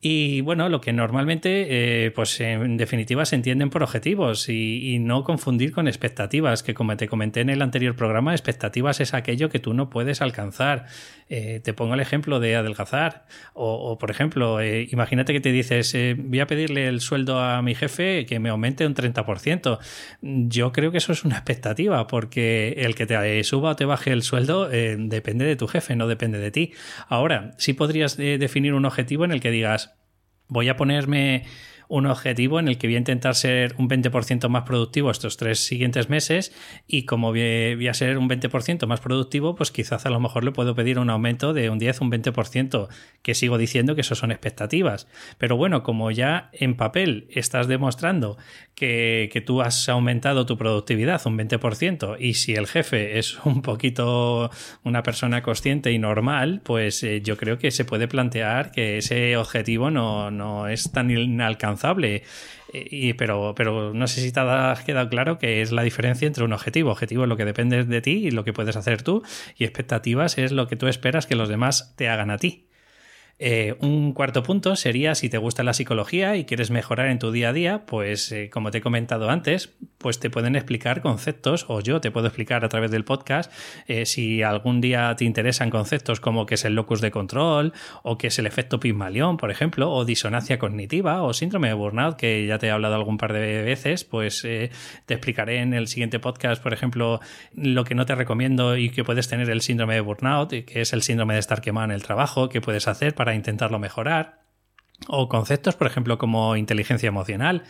Y 0.00 0.42
bueno, 0.42 0.68
lo 0.68 0.80
que 0.80 0.92
normalmente, 0.92 2.04
eh, 2.06 2.12
pues 2.12 2.40
en 2.40 2.76
definitiva, 2.76 3.24
se 3.24 3.34
entienden 3.34 3.68
por 3.68 3.82
objetivos 3.82 4.48
y, 4.48 4.98
no 5.00 5.24
confundir 5.24 5.72
con 5.72 5.88
expectativas, 5.88 6.62
que 6.62 6.74
como 6.74 6.96
te 6.96 7.08
comenté 7.08 7.40
en 7.40 7.50
el 7.50 7.62
anterior 7.62 7.96
programa, 7.96 8.32
expectativas 8.32 9.00
es 9.00 9.12
aquello 9.14 9.48
que 9.48 9.58
tú 9.58 9.74
no 9.74 9.90
puedes 9.90 10.22
alcanzar. 10.22 10.86
Eh, 11.28 11.60
te 11.62 11.72
pongo 11.72 11.94
el 11.94 12.00
ejemplo 12.00 12.38
de 12.38 12.54
adelgazar. 12.54 13.26
O, 13.54 13.98
por 13.98 14.10
ejemplo, 14.10 14.60
eh, 14.60 14.88
imagínate 14.92 15.32
que 15.32 15.40
te 15.40 15.50
dices, 15.50 15.96
voy 16.16 16.40
a 16.40 16.46
pedirle 16.46 16.86
el 16.88 17.00
sueldo 17.00 17.40
a 17.40 17.60
mi 17.62 17.74
jefe 17.74 18.24
que 18.26 18.38
me 18.38 18.50
aumente 18.50 18.86
un 18.86 18.94
30%. 18.94 19.78
Yo 20.22 20.72
creo 20.72 20.92
que 20.92 20.98
eso 20.98 21.12
es 21.12 21.24
una 21.24 21.36
expectativa, 21.36 22.06
porque 22.06 22.74
el 22.78 22.94
que 22.94 23.06
te 23.06 23.42
suba 23.44 23.70
o 23.70 23.76
te 23.76 23.84
baje 23.84 24.12
el 24.12 24.22
sueldo 24.22 24.68
depende 24.68 25.44
de 25.44 25.56
tu 25.56 25.66
jefe, 25.66 25.96
no 25.96 26.06
depende 26.06 26.38
de 26.38 26.50
ti. 26.50 26.72
Ahora, 27.08 27.52
sí 27.56 27.72
podrías 27.72 28.16
definir 28.16 28.74
un 28.74 28.84
objetivo 28.84 29.24
en 29.24 29.32
el 29.32 29.40
que 29.40 29.50
digas, 29.50 29.87
voy 30.48 30.68
a 30.68 30.76
ponerme 30.76 31.44
un 31.88 32.06
objetivo 32.06 32.60
en 32.60 32.68
el 32.68 32.78
que 32.78 32.86
voy 32.86 32.94
a 32.96 32.98
intentar 32.98 33.34
ser 33.34 33.74
un 33.78 33.88
20% 33.88 34.48
más 34.48 34.64
productivo 34.64 35.10
estos 35.10 35.36
tres 35.36 35.60
siguientes 35.60 36.08
meses 36.08 36.52
y 36.86 37.04
como 37.04 37.28
voy 37.28 37.88
a 37.88 37.94
ser 37.94 38.18
un 38.18 38.28
20% 38.28 38.86
más 38.86 39.00
productivo, 39.00 39.54
pues 39.54 39.70
quizás 39.70 40.06
a 40.06 40.10
lo 40.10 40.20
mejor 40.20 40.44
le 40.44 40.52
puedo 40.52 40.74
pedir 40.74 40.98
un 40.98 41.10
aumento 41.10 41.52
de 41.52 41.70
un 41.70 41.78
10, 41.78 42.02
un 42.02 42.10
20%, 42.10 42.88
que 43.22 43.34
sigo 43.34 43.58
diciendo 43.58 43.94
que 43.94 44.02
eso 44.02 44.14
son 44.14 44.30
expectativas. 44.30 45.08
Pero 45.38 45.56
bueno, 45.56 45.82
como 45.82 46.10
ya 46.10 46.50
en 46.52 46.76
papel 46.76 47.26
estás 47.30 47.68
demostrando 47.68 48.36
que, 48.74 49.28
que 49.32 49.40
tú 49.40 49.62
has 49.62 49.88
aumentado 49.88 50.46
tu 50.46 50.56
productividad 50.56 51.26
un 51.26 51.38
20% 51.38 52.16
y 52.18 52.34
si 52.34 52.54
el 52.54 52.66
jefe 52.66 53.18
es 53.18 53.38
un 53.44 53.62
poquito 53.62 54.50
una 54.84 55.02
persona 55.02 55.42
consciente 55.42 55.92
y 55.92 55.98
normal, 55.98 56.60
pues 56.64 57.02
eh, 57.02 57.22
yo 57.22 57.36
creo 57.36 57.58
que 57.58 57.70
se 57.70 57.84
puede 57.84 58.08
plantear 58.08 58.70
que 58.70 58.98
ese 58.98 59.36
objetivo 59.36 59.90
no, 59.90 60.30
no 60.30 60.68
es 60.68 60.92
tan 60.92 61.10
inalcanzable. 61.10 61.77
Y, 62.72 63.14
pero, 63.14 63.54
pero 63.56 63.94
no 63.94 64.06
sé 64.06 64.20
si 64.20 64.30
te 64.30 64.40
ha 64.40 64.74
quedado 64.84 65.08
claro 65.08 65.38
que 65.38 65.62
es 65.62 65.72
la 65.72 65.82
diferencia 65.82 66.26
entre 66.26 66.44
un 66.44 66.52
objetivo. 66.52 66.90
Objetivo 66.90 67.22
es 67.22 67.28
lo 67.28 67.36
que 67.36 67.44
depende 67.44 67.84
de 67.84 68.00
ti 68.00 68.26
y 68.26 68.30
lo 68.30 68.44
que 68.44 68.52
puedes 68.52 68.76
hacer 68.76 69.02
tú, 69.02 69.22
y 69.56 69.64
expectativas 69.64 70.38
es 70.38 70.52
lo 70.52 70.68
que 70.68 70.76
tú 70.76 70.86
esperas 70.86 71.26
que 71.26 71.34
los 71.34 71.48
demás 71.48 71.94
te 71.96 72.08
hagan 72.08 72.30
a 72.30 72.38
ti. 72.38 72.67
Eh, 73.40 73.76
un 73.80 74.12
cuarto 74.14 74.42
punto 74.42 74.74
sería 74.74 75.14
si 75.14 75.28
te 75.28 75.38
gusta 75.38 75.62
la 75.62 75.72
psicología 75.72 76.36
y 76.36 76.44
quieres 76.44 76.72
mejorar 76.72 77.06
en 77.06 77.20
tu 77.20 77.30
día 77.30 77.50
a 77.50 77.52
día, 77.52 77.86
pues 77.86 78.32
eh, 78.32 78.50
como 78.50 78.72
te 78.72 78.78
he 78.78 78.80
comentado 78.80 79.30
antes, 79.30 79.70
pues 79.98 80.18
te 80.18 80.28
pueden 80.28 80.56
explicar 80.56 81.02
conceptos 81.02 81.64
o 81.68 81.80
yo 81.80 82.00
te 82.00 82.10
puedo 82.10 82.26
explicar 82.26 82.64
a 82.64 82.68
través 82.68 82.90
del 82.90 83.04
podcast 83.04 83.52
eh, 83.86 84.06
si 84.06 84.42
algún 84.42 84.80
día 84.80 85.14
te 85.16 85.24
interesan 85.24 85.70
conceptos 85.70 86.18
como 86.18 86.46
qué 86.46 86.56
es 86.56 86.64
el 86.64 86.74
locus 86.74 87.00
de 87.00 87.12
control 87.12 87.72
o 88.02 88.18
qué 88.18 88.26
es 88.26 88.38
el 88.40 88.46
efecto 88.46 88.80
Pygmalion, 88.80 89.36
por 89.36 89.52
ejemplo, 89.52 89.92
o 89.92 90.04
disonancia 90.04 90.58
cognitiva 90.58 91.22
o 91.22 91.32
síndrome 91.32 91.68
de 91.68 91.74
burnout, 91.74 92.16
que 92.16 92.44
ya 92.44 92.58
te 92.58 92.66
he 92.66 92.70
hablado 92.70 92.96
algún 92.96 93.18
par 93.18 93.32
de 93.32 93.62
veces, 93.62 94.02
pues 94.02 94.42
te 94.42 94.70
explicaré 95.06 95.60
en 95.60 95.74
el 95.74 95.86
siguiente 95.86 96.18
podcast, 96.18 96.60
por 96.62 96.72
ejemplo, 96.72 97.20
lo 97.54 97.84
que 97.84 97.94
no 97.94 98.04
te 98.04 98.14
recomiendo 98.16 98.76
y 98.76 98.90
que 98.90 99.04
puedes 99.04 99.28
tener 99.28 99.48
el 99.48 99.60
síndrome 99.60 99.94
de 99.94 100.00
burnout, 100.00 100.50
que 100.50 100.80
es 100.80 100.92
el 100.92 101.02
síndrome 101.02 101.34
de 101.34 101.40
estar 101.40 101.60
quemado 101.60 101.86
en 101.86 101.92
el 101.92 102.02
trabajo, 102.02 102.48
qué 102.48 102.60
puedes 102.60 102.88
hacer 102.88 103.14
para 103.14 103.27
intentarlo 103.34 103.78
mejorar. 103.78 104.38
O 105.06 105.28
conceptos, 105.28 105.76
por 105.76 105.86
ejemplo, 105.86 106.18
como 106.18 106.56
inteligencia 106.56 107.06
emocional, 107.06 107.62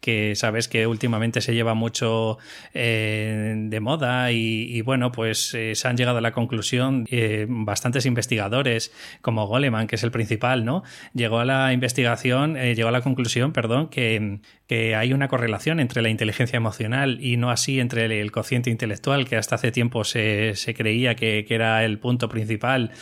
que 0.00 0.36
sabes 0.36 0.68
que 0.68 0.86
últimamente 0.86 1.40
se 1.40 1.52
lleva 1.52 1.74
mucho 1.74 2.38
eh, 2.74 3.54
de 3.56 3.80
moda 3.80 4.30
y, 4.30 4.80
bueno, 4.82 5.10
pues 5.10 5.52
eh, 5.54 5.74
se 5.74 5.88
han 5.88 5.96
llegado 5.96 6.18
a 6.18 6.20
la 6.20 6.30
conclusión, 6.30 7.04
eh, 7.10 7.46
bastantes 7.48 8.06
investigadores, 8.06 8.92
como 9.20 9.48
Goleman, 9.48 9.88
que 9.88 9.96
es 9.96 10.04
el 10.04 10.12
principal, 10.12 10.64
¿no? 10.64 10.84
Llegó 11.12 11.40
a 11.40 11.44
la 11.44 11.72
investigación, 11.72 12.54
llegó 12.54 12.88
a 12.88 12.92
la 12.92 13.02
conclusión, 13.02 13.52
perdón, 13.52 13.88
que, 13.88 14.38
que, 14.68 14.94
hay 14.94 15.12
una 15.12 15.26
correlación 15.26 15.80
entre 15.80 16.02
la 16.02 16.08
inteligencia 16.08 16.56
emocional 16.56 17.18
y 17.20 17.36
no 17.36 17.50
así 17.50 17.80
entre 17.80 18.20
el, 18.20 18.30
cociente 18.30 18.70
intelectual, 18.70 19.28
que 19.28 19.36
hasta 19.36 19.56
hace 19.56 19.72
tiempo 19.72 20.04
se, 20.04 20.54
se 20.54 20.72
creía 20.72 21.16
que, 21.16 21.44
que 21.46 21.54
era 21.54 21.84
el 21.84 21.98
punto 21.98 22.28
principal 22.28 22.92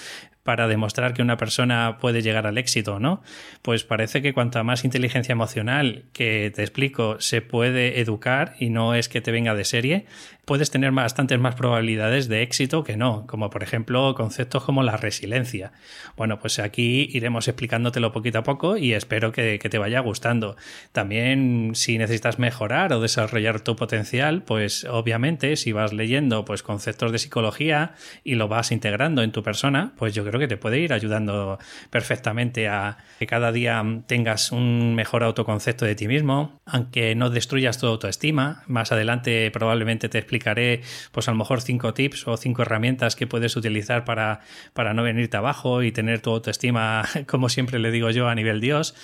para 0.44 0.68
demostrar 0.68 1.14
que 1.14 1.22
una 1.22 1.36
persona 1.36 1.98
puede 2.00 2.22
llegar 2.22 2.46
al 2.46 2.58
éxito, 2.58 3.00
¿no? 3.00 3.22
Pues 3.62 3.82
parece 3.82 4.22
que 4.22 4.32
cuanta 4.32 4.62
más 4.62 4.84
inteligencia 4.84 5.32
emocional 5.32 6.04
que 6.12 6.52
te 6.54 6.62
explico 6.62 7.16
se 7.18 7.40
puede 7.40 7.98
educar 8.00 8.54
y 8.60 8.70
no 8.70 8.94
es 8.94 9.08
que 9.08 9.20
te 9.20 9.32
venga 9.32 9.54
de 9.54 9.64
serie, 9.64 10.06
puedes 10.44 10.70
tener 10.70 10.92
bastantes 10.92 11.38
más 11.38 11.54
probabilidades 11.54 12.28
de 12.28 12.42
éxito 12.42 12.84
que 12.84 12.96
no, 12.96 13.26
como 13.26 13.50
por 13.50 13.62
ejemplo 13.62 14.14
conceptos 14.14 14.64
como 14.64 14.82
la 14.82 14.96
resiliencia. 14.96 15.72
Bueno, 16.16 16.38
pues 16.38 16.58
aquí 16.58 17.08
iremos 17.12 17.48
explicándotelo 17.48 18.12
poquito 18.12 18.38
a 18.38 18.42
poco 18.42 18.76
y 18.76 18.92
espero 18.92 19.32
que, 19.32 19.58
te 19.64 19.78
vaya 19.78 20.00
gustando. 20.00 20.56
También 20.92 21.70
si 21.74 21.96
necesitas 21.96 22.38
mejorar 22.38 22.92
o 22.92 23.00
desarrollar 23.00 23.60
tu 23.60 23.76
potencial, 23.76 24.42
pues 24.42 24.84
obviamente 24.84 25.56
si 25.56 25.72
vas 25.72 25.92
leyendo 25.92 26.44
pues 26.44 26.62
conceptos 26.62 27.12
de 27.12 27.18
psicología 27.18 27.94
y 28.24 28.34
lo 28.34 28.48
vas 28.48 28.72
integrando 28.72 29.22
en 29.22 29.32
tu 29.32 29.42
persona, 29.42 29.92
pues 29.96 30.14
yo 30.14 30.24
creo 30.24 30.38
que 30.38 30.48
te 30.48 30.56
puede 30.56 30.78
ir 30.78 30.92
ayudando 30.92 31.58
perfectamente 31.90 32.68
a 32.68 32.98
que 33.18 33.26
cada 33.26 33.52
día 33.52 33.82
tengas 34.06 34.52
un 34.52 34.94
mejor 34.94 35.24
autoconcepto 35.24 35.86
de 35.86 35.94
ti 35.94 36.08
mismo, 36.08 36.60
aunque 36.66 37.14
no 37.14 37.30
destruyas 37.30 37.78
tu 37.78 37.86
autoestima. 37.86 38.62
Más 38.66 38.92
adelante 38.92 39.50
probablemente 39.50 40.08
te 40.08 40.18
explicaré, 40.34 40.82
pues 41.12 41.28
a 41.28 41.30
lo 41.30 41.38
mejor 41.38 41.60
cinco 41.60 41.94
tips 41.94 42.26
o 42.26 42.36
cinco 42.36 42.62
herramientas 42.62 43.16
que 43.16 43.26
puedes 43.26 43.56
utilizar 43.56 44.04
para, 44.04 44.40
para 44.72 44.94
no 44.94 45.02
venirte 45.02 45.36
abajo 45.36 45.82
y 45.82 45.92
tener 45.92 46.20
tu 46.20 46.30
autoestima, 46.30 47.04
como 47.26 47.48
siempre 47.48 47.78
le 47.78 47.90
digo 47.90 48.10
yo, 48.10 48.28
a 48.28 48.34
nivel 48.34 48.60
Dios. 48.60 48.94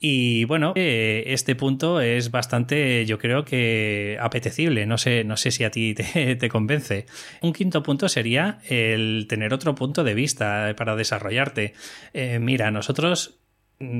Y 0.00 0.44
bueno, 0.44 0.74
eh, 0.76 1.24
este 1.28 1.54
punto 1.54 2.00
es 2.02 2.30
bastante, 2.30 3.06
yo 3.06 3.18
creo 3.18 3.46
que 3.46 4.18
apetecible. 4.20 4.84
No 4.84 4.98
sé, 4.98 5.24
no 5.24 5.38
sé 5.38 5.50
si 5.50 5.64
a 5.64 5.70
ti 5.70 5.94
te, 6.38 6.48
convence. 6.50 7.06
Un 7.40 7.54
quinto 7.54 7.82
punto 7.82 8.08
sería 8.10 8.58
el 8.68 9.26
tener 9.28 9.54
otro 9.54 9.74
punto 9.74 10.04
de 10.04 10.12
vista 10.12 10.74
para 10.76 10.94
desarrollarte. 10.96 11.72
Eh, 12.12 12.38
mira, 12.38 12.70
nosotros 12.70 13.43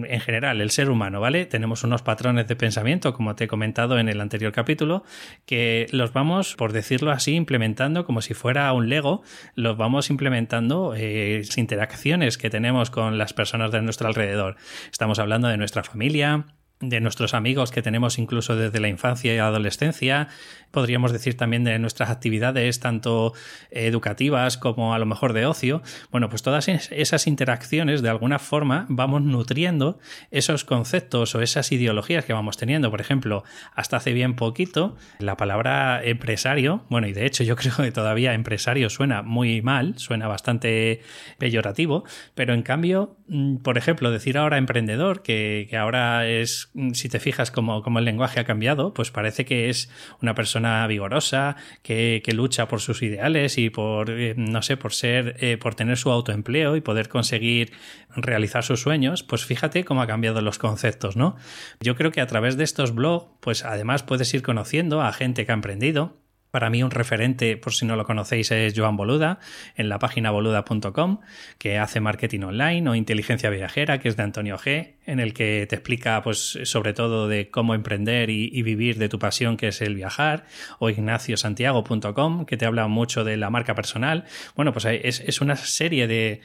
en 0.06 0.20
general, 0.20 0.60
el 0.60 0.70
ser 0.70 0.90
humano, 0.90 1.20
¿vale? 1.20 1.46
Tenemos 1.46 1.84
unos 1.84 2.02
patrones 2.02 2.46
de 2.46 2.56
pensamiento, 2.56 3.14
como 3.14 3.34
te 3.34 3.44
he 3.44 3.48
comentado 3.48 3.98
en 3.98 4.08
el 4.08 4.20
anterior 4.20 4.52
capítulo, 4.52 5.04
que 5.46 5.86
los 5.90 6.12
vamos, 6.12 6.54
por 6.56 6.72
decirlo 6.72 7.10
así, 7.10 7.34
implementando 7.34 8.04
como 8.04 8.22
si 8.22 8.34
fuera 8.34 8.72
un 8.72 8.88
Lego, 8.88 9.22
los 9.54 9.76
vamos 9.76 10.10
implementando 10.10 10.94
eh, 10.96 11.42
interacciones 11.56 12.38
que 12.38 12.50
tenemos 12.50 12.90
con 12.90 13.18
las 13.18 13.32
personas 13.32 13.70
de 13.72 13.82
nuestro 13.82 14.08
alrededor. 14.08 14.56
Estamos 14.90 15.18
hablando 15.18 15.48
de 15.48 15.56
nuestra 15.56 15.82
familia, 15.82 16.46
de 16.80 17.00
nuestros 17.00 17.34
amigos 17.34 17.70
que 17.70 17.82
tenemos 17.82 18.18
incluso 18.18 18.56
desde 18.56 18.80
la 18.80 18.88
infancia 18.88 19.34
y 19.34 19.38
adolescencia, 19.38 20.28
podríamos 20.70 21.12
decir 21.12 21.36
también 21.36 21.64
de 21.64 21.78
nuestras 21.78 22.10
actividades 22.10 22.80
tanto 22.80 23.32
educativas 23.70 24.58
como 24.58 24.92
a 24.92 24.98
lo 24.98 25.06
mejor 25.06 25.32
de 25.32 25.46
ocio, 25.46 25.82
bueno, 26.10 26.28
pues 26.28 26.42
todas 26.42 26.68
esas 26.68 27.26
interacciones 27.26 28.02
de 28.02 28.08
alguna 28.08 28.38
forma 28.38 28.86
vamos 28.88 29.22
nutriendo 29.22 29.98
esos 30.30 30.64
conceptos 30.64 31.34
o 31.34 31.40
esas 31.40 31.70
ideologías 31.72 32.24
que 32.24 32.32
vamos 32.32 32.56
teniendo. 32.56 32.90
Por 32.90 33.00
ejemplo, 33.00 33.44
hasta 33.74 33.96
hace 33.96 34.12
bien 34.12 34.34
poquito 34.34 34.96
la 35.20 35.36
palabra 35.36 36.02
empresario, 36.04 36.84
bueno, 36.90 37.06
y 37.06 37.12
de 37.12 37.24
hecho 37.24 37.44
yo 37.44 37.56
creo 37.56 37.76
que 37.76 37.92
todavía 37.92 38.34
empresario 38.34 38.90
suena 38.90 39.22
muy 39.22 39.62
mal, 39.62 39.94
suena 39.98 40.26
bastante 40.26 41.00
peyorativo, 41.38 42.04
pero 42.34 42.52
en 42.52 42.62
cambio, 42.62 43.16
por 43.62 43.78
ejemplo, 43.78 44.10
decir 44.10 44.38
ahora 44.38 44.58
emprendedor, 44.58 45.22
que, 45.22 45.66
que 45.70 45.76
ahora 45.76 46.26
es 46.28 46.64
Mm, 46.74 46.92
si 46.92 47.08
te 47.08 47.20
fijas 47.20 47.50
como, 47.50 47.82
el 47.98 48.04
lenguaje 48.04 48.40
ha 48.40 48.44
cambiado, 48.44 48.94
pues 48.94 49.10
parece 49.10 49.44
que 49.44 49.70
es 49.70 49.90
una 50.20 50.34
persona 50.34 50.86
vigorosa, 50.86 51.56
que, 51.82 52.22
lucha 52.34 52.66
por 52.66 52.80
sus 52.80 53.02
ideales 53.02 53.58
y 53.58 53.70
por, 53.70 54.10
eh, 54.10 54.34
no 54.36 54.60
sé, 54.62 54.76
por 54.76 54.92
ser, 54.92 55.36
eh, 55.38 55.56
por 55.56 55.76
tener 55.76 55.96
su 55.96 56.10
autoempleo 56.10 56.74
y 56.74 56.80
poder 56.80 57.08
conseguir 57.08 57.72
realizar 58.16 58.64
sus 58.64 58.80
sueños, 58.80 59.22
pues 59.22 59.44
fíjate 59.44 59.84
cómo 59.84 60.02
ha 60.02 60.06
cambiado 60.08 60.40
los 60.40 60.58
conceptos, 60.58 61.16
¿no? 61.16 61.36
Yo 61.80 61.94
creo 61.94 62.10
que 62.10 62.20
a 62.20 62.26
través 62.26 62.56
de 62.56 62.64
estos 62.64 62.92
blogs, 62.94 63.26
pues 63.40 63.64
además 63.64 64.02
puedes 64.02 64.32
ir 64.34 64.42
conociendo 64.42 65.00
a 65.00 65.12
gente 65.12 65.46
que 65.46 65.52
ha 65.52 65.54
emprendido, 65.54 66.23
para 66.54 66.70
mí 66.70 66.84
un 66.84 66.92
referente, 66.92 67.56
por 67.56 67.74
si 67.74 67.84
no 67.84 67.96
lo 67.96 68.04
conocéis, 68.04 68.52
es 68.52 68.74
Joan 68.76 68.96
Boluda, 68.96 69.40
en 69.74 69.88
la 69.88 69.98
página 69.98 70.30
boluda.com, 70.30 71.18
que 71.58 71.78
hace 71.78 71.98
marketing 71.98 72.42
online 72.42 72.88
o 72.88 72.94
inteligencia 72.94 73.50
viajera, 73.50 73.98
que 73.98 74.08
es 74.08 74.16
de 74.16 74.22
Antonio 74.22 74.56
G, 74.56 74.92
en 75.04 75.18
el 75.18 75.34
que 75.34 75.66
te 75.68 75.74
explica 75.74 76.22
pues, 76.22 76.60
sobre 76.62 76.92
todo 76.92 77.26
de 77.26 77.50
cómo 77.50 77.74
emprender 77.74 78.30
y, 78.30 78.62
vivir 78.62 78.98
de 78.98 79.08
tu 79.08 79.18
pasión, 79.18 79.56
que 79.56 79.66
es 79.66 79.80
el 79.80 79.96
viajar, 79.96 80.44
o 80.78 80.90
ignaciosantiago.com, 80.90 82.46
que 82.46 82.56
te 82.56 82.66
habla 82.66 82.86
mucho 82.86 83.24
de 83.24 83.36
la 83.36 83.50
marca 83.50 83.74
personal. 83.74 84.22
Bueno, 84.54 84.72
pues 84.72 84.84
es 84.84 85.40
una 85.40 85.56
serie 85.56 86.06
de 86.06 86.40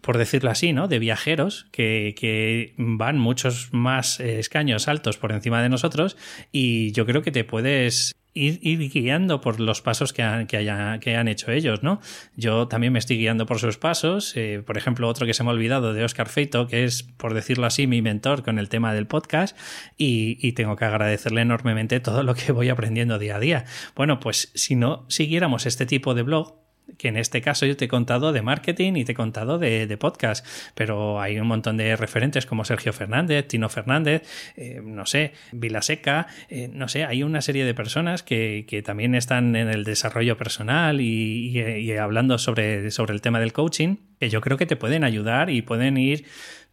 por 0.00 0.16
decirlo 0.16 0.50
así, 0.50 0.72
¿no? 0.72 0.88
De 0.88 0.98
viajeros 0.98 1.66
que, 1.72 2.14
que 2.18 2.72
van 2.78 3.18
muchos 3.18 3.68
más 3.72 4.20
eh, 4.20 4.38
escaños 4.38 4.88
altos 4.88 5.18
por 5.18 5.32
encima 5.32 5.62
de 5.62 5.68
nosotros 5.68 6.16
y 6.52 6.92
yo 6.92 7.04
creo 7.06 7.22
que 7.22 7.32
te 7.32 7.44
puedes 7.44 8.14
Ir, 8.32 8.90
guiando 8.90 9.40
por 9.40 9.58
los 9.58 9.82
pasos 9.82 10.12
que 10.12 10.22
han, 10.22 10.46
que, 10.46 10.58
que 11.00 11.16
han, 11.16 11.28
hecho 11.28 11.50
ellos, 11.50 11.82
¿no? 11.82 12.00
Yo 12.36 12.68
también 12.68 12.92
me 12.92 12.98
estoy 12.98 13.18
guiando 13.18 13.44
por 13.44 13.58
sus 13.58 13.76
pasos. 13.76 14.36
Eh, 14.36 14.62
por 14.64 14.78
ejemplo, 14.78 15.08
otro 15.08 15.26
que 15.26 15.34
se 15.34 15.42
me 15.42 15.50
ha 15.50 15.52
olvidado 15.52 15.92
de 15.92 16.04
Oscar 16.04 16.28
Feito, 16.28 16.68
que 16.68 16.84
es, 16.84 17.02
por 17.02 17.34
decirlo 17.34 17.66
así, 17.66 17.86
mi 17.86 18.02
mentor 18.02 18.44
con 18.44 18.58
el 18.58 18.68
tema 18.68 18.94
del 18.94 19.06
podcast, 19.06 19.56
y, 19.96 20.38
y, 20.46 20.52
tengo 20.52 20.76
que 20.76 20.84
agradecerle 20.84 21.40
enormemente 21.40 21.98
todo 22.00 22.22
lo 22.22 22.34
que 22.34 22.52
voy 22.52 22.68
aprendiendo 22.68 23.18
día 23.18 23.36
a 23.36 23.40
día. 23.40 23.64
Bueno, 23.96 24.20
pues 24.20 24.52
si 24.54 24.76
no 24.76 25.06
siguiéramos 25.08 25.66
este 25.66 25.86
tipo 25.86 26.14
de 26.14 26.22
blog, 26.22 26.60
que 26.98 27.08
en 27.08 27.16
este 27.16 27.40
caso 27.40 27.66
yo 27.66 27.76
te 27.76 27.86
he 27.86 27.88
contado 27.88 28.32
de 28.32 28.42
marketing 28.42 28.94
y 28.96 29.04
te 29.04 29.12
he 29.12 29.14
contado 29.14 29.58
de, 29.58 29.96
podcast, 29.98 30.46
pero 30.74 31.20
hay 31.20 31.38
un 31.38 31.46
montón 31.46 31.76
de 31.76 31.96
referentes 31.96 32.46
como 32.46 32.64
Sergio 32.64 32.92
Fernández, 32.92 33.46
Tino 33.48 33.68
Fernández, 33.68 34.22
eh, 34.56 34.80
no 34.82 35.04
sé, 35.04 35.32
Vilaseca, 35.52 36.26
eh, 36.48 36.68
no 36.72 36.88
sé, 36.88 37.04
hay 37.04 37.22
una 37.22 37.42
serie 37.42 37.64
de 37.64 37.74
personas 37.74 38.22
que, 38.22 38.82
también 38.84 39.14
están 39.14 39.56
en 39.56 39.68
el 39.68 39.84
desarrollo 39.84 40.36
personal 40.36 41.00
y, 41.00 41.92
hablando 41.98 42.38
sobre, 42.38 42.90
sobre 42.90 43.14
el 43.14 43.20
tema 43.20 43.40
del 43.40 43.52
coaching, 43.52 43.96
que 44.18 44.30
yo 44.30 44.40
creo 44.40 44.56
que 44.56 44.66
te 44.66 44.76
pueden 44.76 45.04
ayudar 45.04 45.50
y 45.50 45.62
pueden 45.62 45.96
ir 45.96 46.24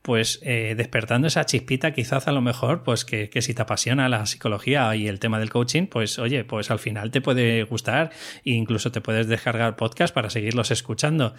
pues 0.02 0.40
eh, 0.44 0.76
despertando 0.78 1.28
esa 1.28 1.46
chispita 1.46 1.92
quizás 1.92 2.28
a 2.28 2.32
lo 2.32 2.42
mejor, 2.42 2.84
pues 2.84 3.06
que, 3.06 3.30
que, 3.30 3.42
si 3.42 3.54
te 3.54 3.62
apasiona 3.62 4.10
la 4.10 4.26
psicología 4.26 4.96
y 4.96 5.08
el 5.08 5.20
tema 5.20 5.40
del 5.40 5.50
coaching, 5.50 5.88
pues 5.88 6.20
oye, 6.20 6.44
pues 6.44 6.72
al 6.72 6.80
final 6.80 7.12
te 7.12 7.22
puede 7.22 7.64
gustar 7.64 8.12
e 8.46 8.52
incluso 8.52 8.92
te 8.92 9.02
puedes 9.02 9.28
descargar 9.28 9.76
podcast 9.76 10.14
para 10.14 10.30
seguirlos 10.30 10.72
escuchando. 10.72 11.36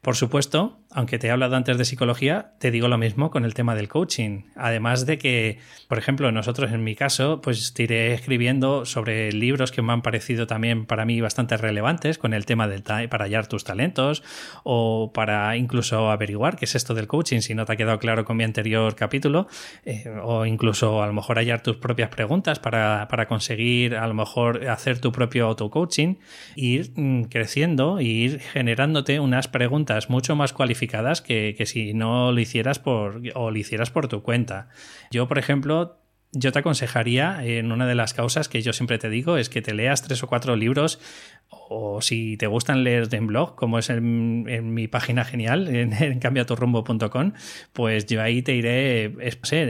Por 0.00 0.16
supuesto, 0.16 0.78
aunque 0.90 1.18
te 1.18 1.26
he 1.26 1.30
hablado 1.30 1.56
antes 1.56 1.76
de 1.76 1.84
psicología, 1.84 2.52
te 2.58 2.70
digo 2.70 2.88
lo 2.88 2.96
mismo 2.96 3.30
con 3.30 3.44
el 3.44 3.54
tema 3.54 3.74
del 3.74 3.88
coaching. 3.88 4.44
Además 4.56 5.04
de 5.04 5.18
que, 5.18 5.58
por 5.88 5.98
ejemplo, 5.98 6.32
nosotros 6.32 6.72
en 6.72 6.84
mi 6.84 6.94
caso, 6.94 7.40
pues 7.42 7.74
te 7.74 7.82
iré 7.82 8.14
escribiendo 8.14 8.86
sobre 8.86 9.32
libros 9.32 9.72
que 9.72 9.82
me 9.82 9.92
han 9.92 10.02
parecido 10.02 10.46
también 10.46 10.86
para 10.86 11.04
mí 11.04 11.20
bastante 11.20 11.56
relevantes 11.56 12.18
con 12.18 12.32
el 12.32 12.46
tema 12.46 12.68
del 12.68 12.82
para 12.82 13.24
hallar 13.24 13.46
tus 13.46 13.64
talentos 13.64 14.22
o 14.62 15.10
para 15.12 15.56
incluso 15.56 16.10
averiguar 16.10 16.56
qué 16.56 16.66
es 16.66 16.74
esto 16.74 16.94
del 16.94 17.06
coaching 17.06 17.40
si 17.40 17.54
no 17.54 17.64
te 17.64 17.72
ha 17.72 17.76
quedado 17.76 17.98
claro 17.98 18.24
con 18.24 18.36
mi 18.36 18.44
anterior 18.44 18.94
capítulo 18.94 19.48
eh, 19.84 20.08
o 20.22 20.46
incluso 20.46 21.02
a 21.02 21.06
lo 21.06 21.12
mejor 21.12 21.38
hallar 21.38 21.62
tus 21.62 21.76
propias 21.76 22.10
preguntas 22.10 22.58
para, 22.58 23.08
para 23.08 23.26
conseguir 23.26 23.96
a 23.96 24.06
lo 24.06 24.14
mejor 24.14 24.68
hacer 24.68 25.00
tu 25.00 25.10
propio 25.10 25.46
auto-coaching, 25.46 26.16
ir 26.54 26.92
mm, 26.94 27.24
creciendo 27.24 28.00
ir 28.00 28.40
generándote 28.40 29.18
unas 29.20 29.48
preguntas 29.48 29.85
mucho 30.08 30.36
más 30.36 30.52
cualificadas 30.52 31.22
que, 31.22 31.54
que 31.56 31.66
si 31.66 31.94
no 31.94 32.32
lo 32.32 32.40
hicieras 32.40 32.78
por 32.78 33.22
o 33.34 33.50
lo 33.50 33.58
hicieras 33.58 33.90
por 33.90 34.08
tu 34.08 34.22
cuenta. 34.22 34.68
Yo, 35.10 35.28
por 35.28 35.38
ejemplo, 35.38 35.98
yo 36.32 36.52
te 36.52 36.58
aconsejaría, 36.58 37.44
en 37.44 37.72
una 37.72 37.86
de 37.86 37.94
las 37.94 38.12
causas 38.12 38.48
que 38.48 38.60
yo 38.60 38.72
siempre 38.72 38.98
te 38.98 39.08
digo, 39.08 39.36
es 39.38 39.48
que 39.48 39.62
te 39.62 39.74
leas 39.74 40.02
tres 40.02 40.22
o 40.22 40.26
cuatro 40.26 40.54
libros 40.56 41.00
o 41.48 42.00
si 42.00 42.36
te 42.36 42.46
gustan 42.46 42.84
leer 42.84 43.08
en 43.12 43.26
blog, 43.26 43.56
como 43.56 43.78
es 43.78 43.90
en, 43.90 44.74
mi 44.74 44.88
página 44.88 45.24
genial, 45.24 45.68
en, 45.74 45.92
en 45.92 46.18
cambiaturrumbo.com, 46.18 47.32
pues 47.72 48.06
yo 48.06 48.22
ahí 48.22 48.42
te 48.42 48.54
iré 48.54 49.12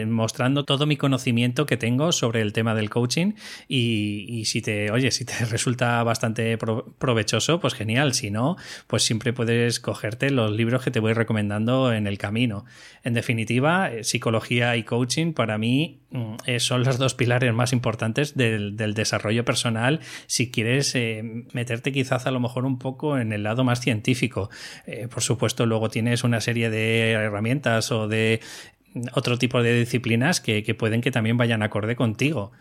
mostrando 0.06 0.64
todo 0.64 0.86
mi 0.86 0.96
conocimiento 0.96 1.66
que 1.66 1.76
tengo 1.76 2.12
sobre 2.12 2.40
el 2.40 2.52
tema 2.52 2.74
del 2.74 2.90
coaching. 2.90 3.32
Y, 3.68 4.44
si 4.46 4.62
te, 4.62 4.90
oye, 4.90 5.10
si 5.10 5.24
te 5.24 5.44
resulta 5.50 6.02
bastante 6.02 6.58
provechoso, 6.58 7.60
pues 7.60 7.74
genial, 7.74 8.14
si 8.14 8.30
no, 8.30 8.56
pues 8.86 9.02
siempre 9.02 9.32
puedes 9.32 9.80
cogerte 9.80 10.30
los 10.30 10.50
libros 10.52 10.82
que 10.82 10.90
te 10.90 11.00
voy 11.00 11.12
recomendando 11.12 11.92
en 11.92 12.06
el 12.06 12.18
camino. 12.18 12.64
En 13.02 13.14
definitiva, 13.14 13.92
eh, 13.92 14.04
psicología 14.04 14.76
y 14.76 14.82
coaching 14.82 15.32
para 15.32 15.58
mí 15.58 16.00
mm, 16.10 16.34
eh, 16.46 16.60
son 16.60 16.84
los 16.84 16.98
dos 16.98 17.14
pilares 17.14 17.52
más 17.52 17.72
importantes 17.72 18.34
del, 18.34 18.76
desarrollo 18.76 19.44
personal. 19.44 20.00
Si 20.26 20.50
quieres 20.50 20.94
eh, 20.94 21.22
meterte 21.66 21.90
quizás 21.90 22.26
a 22.26 22.30
lo 22.30 22.38
mejor 22.38 22.64
un 22.64 22.78
poco 22.78 23.18
en 23.18 23.32
el 23.32 23.42
lado 23.42 23.64
más 23.64 23.80
científico. 23.80 24.50
Eh, 24.86 25.08
por 25.08 25.22
supuesto, 25.24 25.66
luego 25.66 25.90
tienes 25.90 26.22
una 26.22 26.40
serie 26.40 26.70
de 26.70 27.10
herramientas 27.10 27.90
o 27.90 28.06
de 28.06 28.40
otro 29.14 29.36
tipo 29.36 29.60
de 29.64 29.76
disciplinas 29.80 30.40
que, 30.40 30.62
que 30.62 30.74
pueden 30.76 31.00
que 31.00 31.10
también 31.10 31.36
vayan 31.36 31.64
acorde 31.64 31.96
contigo. 31.96 32.52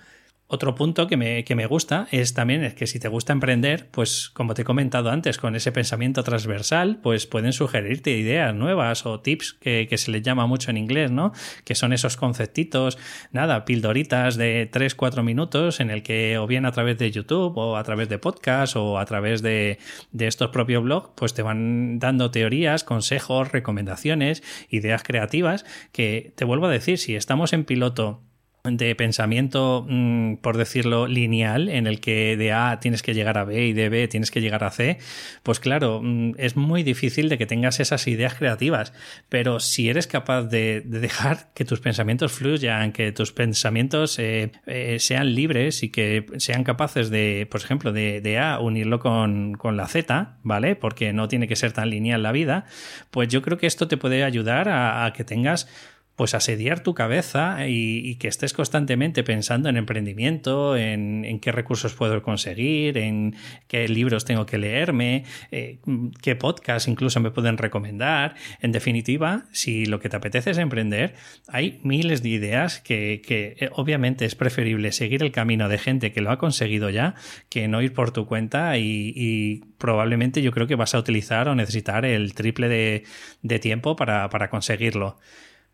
Otro 0.47 0.75
punto 0.75 1.07
que 1.07 1.17
me, 1.17 1.43
que 1.43 1.55
me, 1.55 1.65
gusta 1.65 2.07
es 2.11 2.35
también 2.35 2.63
es 2.63 2.75
que 2.75 2.85
si 2.85 2.99
te 2.99 3.07
gusta 3.07 3.33
emprender, 3.33 3.87
pues 3.89 4.29
como 4.29 4.53
te 4.53 4.61
he 4.61 4.65
comentado 4.65 5.09
antes, 5.09 5.39
con 5.39 5.55
ese 5.55 5.71
pensamiento 5.71 6.23
transversal, 6.23 6.99
pues 7.01 7.25
pueden 7.25 7.51
sugerirte 7.51 8.11
ideas 8.11 8.53
nuevas 8.53 9.07
o 9.07 9.19
tips 9.19 9.53
que, 9.53 9.87
que 9.89 9.97
se 9.97 10.11
les 10.11 10.21
llama 10.21 10.45
mucho 10.45 10.69
en 10.69 10.77
inglés, 10.77 11.09
¿no? 11.09 11.31
Que 11.63 11.73
son 11.73 11.93
esos 11.93 12.15
conceptitos, 12.15 12.99
nada, 13.31 13.65
pildoritas 13.65 14.35
de 14.35 14.69
3-4 14.71 15.23
minutos 15.23 15.79
en 15.79 15.89
el 15.89 16.03
que 16.03 16.37
o 16.37 16.45
bien 16.45 16.67
a 16.67 16.71
través 16.71 16.99
de 16.99 17.09
YouTube 17.09 17.57
o 17.57 17.75
a 17.75 17.83
través 17.83 18.07
de 18.07 18.19
podcast 18.19 18.75
o 18.75 18.99
a 18.99 19.05
través 19.05 19.41
de, 19.41 19.79
de 20.11 20.27
estos 20.27 20.51
propios 20.51 20.83
blogs, 20.83 21.09
pues 21.15 21.33
te 21.33 21.41
van 21.41 21.97
dando 21.97 22.29
teorías, 22.29 22.83
consejos, 22.83 23.51
recomendaciones, 23.51 24.43
ideas 24.69 25.01
creativas 25.01 25.65
que 25.91 26.33
te 26.35 26.45
vuelvo 26.45 26.67
a 26.67 26.71
decir, 26.71 26.99
si 26.99 27.15
estamos 27.15 27.51
en 27.51 27.65
piloto 27.65 28.21
de 28.69 28.95
pensamiento, 28.95 29.85
mm, 29.87 30.35
por 30.37 30.57
decirlo, 30.57 31.07
lineal, 31.07 31.69
en 31.69 31.87
el 31.87 31.99
que 31.99 32.37
de 32.37 32.51
A 32.51 32.79
tienes 32.79 33.03
que 33.03 33.13
llegar 33.13 33.37
a 33.37 33.45
B 33.45 33.67
y 33.67 33.73
de 33.73 33.89
B 33.89 34.07
tienes 34.07 34.31
que 34.31 34.41
llegar 34.41 34.63
a 34.63 34.71
C, 34.71 34.97
pues 35.43 35.59
claro, 35.59 36.01
mm, 36.03 36.33
es 36.37 36.55
muy 36.55 36.83
difícil 36.83 37.29
de 37.29 37.37
que 37.37 37.45
tengas 37.45 37.79
esas 37.79 38.07
ideas 38.07 38.35
creativas. 38.35 38.93
Pero 39.29 39.59
si 39.59 39.89
eres 39.89 40.07
capaz 40.07 40.43
de, 40.43 40.81
dejar 40.85 41.51
que 41.53 41.65
tus 41.65 41.79
pensamientos 41.79 42.31
fluyan, 42.31 42.91
que 42.91 43.11
tus 43.11 43.31
pensamientos 43.31 44.19
eh, 44.19 44.51
eh, 44.65 44.97
sean 44.99 45.33
libres 45.35 45.83
y 45.83 45.89
que 45.89 46.25
sean 46.37 46.63
capaces 46.63 47.09
de, 47.09 47.47
por 47.49 47.61
ejemplo, 47.61 47.91
de, 47.91 48.39
A 48.39 48.59
unirlo 48.59 48.99
con, 48.99 49.53
con, 49.53 49.77
la 49.77 49.87
Z, 49.87 50.37
¿vale? 50.43 50.75
Porque 50.75 51.13
no 51.13 51.27
tiene 51.27 51.47
que 51.47 51.55
ser 51.55 51.71
tan 51.71 51.89
lineal 51.89 52.23
la 52.23 52.31
vida, 52.31 52.65
pues 53.11 53.29
yo 53.29 53.41
creo 53.41 53.57
que 53.57 53.67
esto 53.67 53.87
te 53.87 53.97
puede 53.97 54.23
ayudar 54.23 54.67
a 54.69 55.11
que 55.15 55.23
tengas 55.23 55.67
pues 56.15 56.33
asediar 56.33 56.79
tu 56.79 56.93
cabeza 56.93 57.67
y, 57.67 58.15
que 58.15 58.29
estés 58.29 58.53
constantemente 58.53 59.23
pensando 59.23 59.67
en 59.67 59.75
emprendimiento, 59.75 60.77
en, 60.77 61.39
qué 61.41 61.51
recursos 61.51 61.93
puedo 61.93 62.21
conseguir, 62.21 62.97
en 62.97 63.35
qué 63.67 63.87
libros 63.89 64.23
tengo 64.23 64.45
que 64.45 64.57
leerme, 64.57 65.25
eh, 65.51 65.79
qué 66.21 66.35
podcasts 66.35 66.87
incluso 66.87 67.19
me 67.19 67.31
pueden 67.31 67.57
recomendar. 67.57 68.35
En 68.61 68.71
definitiva, 68.71 69.45
si 69.51 69.85
lo 69.85 69.99
que 69.99 70.07
te 70.07 70.15
apetece 70.15 70.51
es 70.51 70.57
emprender, 70.57 71.15
hay 71.47 71.79
miles 71.83 72.23
de 72.23 72.29
ideas 72.29 72.79
que, 72.79 73.21
eh, 73.27 73.69
obviamente 73.73 74.23
es 74.25 74.35
preferible 74.35 74.93
seguir 74.93 75.21
el 75.21 75.31
camino 75.31 75.67
de 75.67 75.77
gente 75.77 76.13
que 76.13 76.21
lo 76.21 76.31
ha 76.31 76.37
conseguido 76.37 76.89
ya 76.89 77.15
que 77.49 77.67
no 77.67 77.81
ir 77.81 77.93
por 77.93 78.11
tu 78.11 78.25
cuenta 78.25 78.77
y, 78.77 79.63
probablemente 79.77 80.41
yo 80.41 80.51
creo 80.51 80.67
que 80.67 80.75
vas 80.75 80.95
a 80.95 80.99
utilizar 80.99 81.47
o 81.49 81.55
necesitar 81.55 82.05
el 82.05 82.33
triple 82.33 82.69
de, 82.69 83.59
tiempo 83.59 83.95
para 83.95 84.49
conseguirlo. 84.49 85.17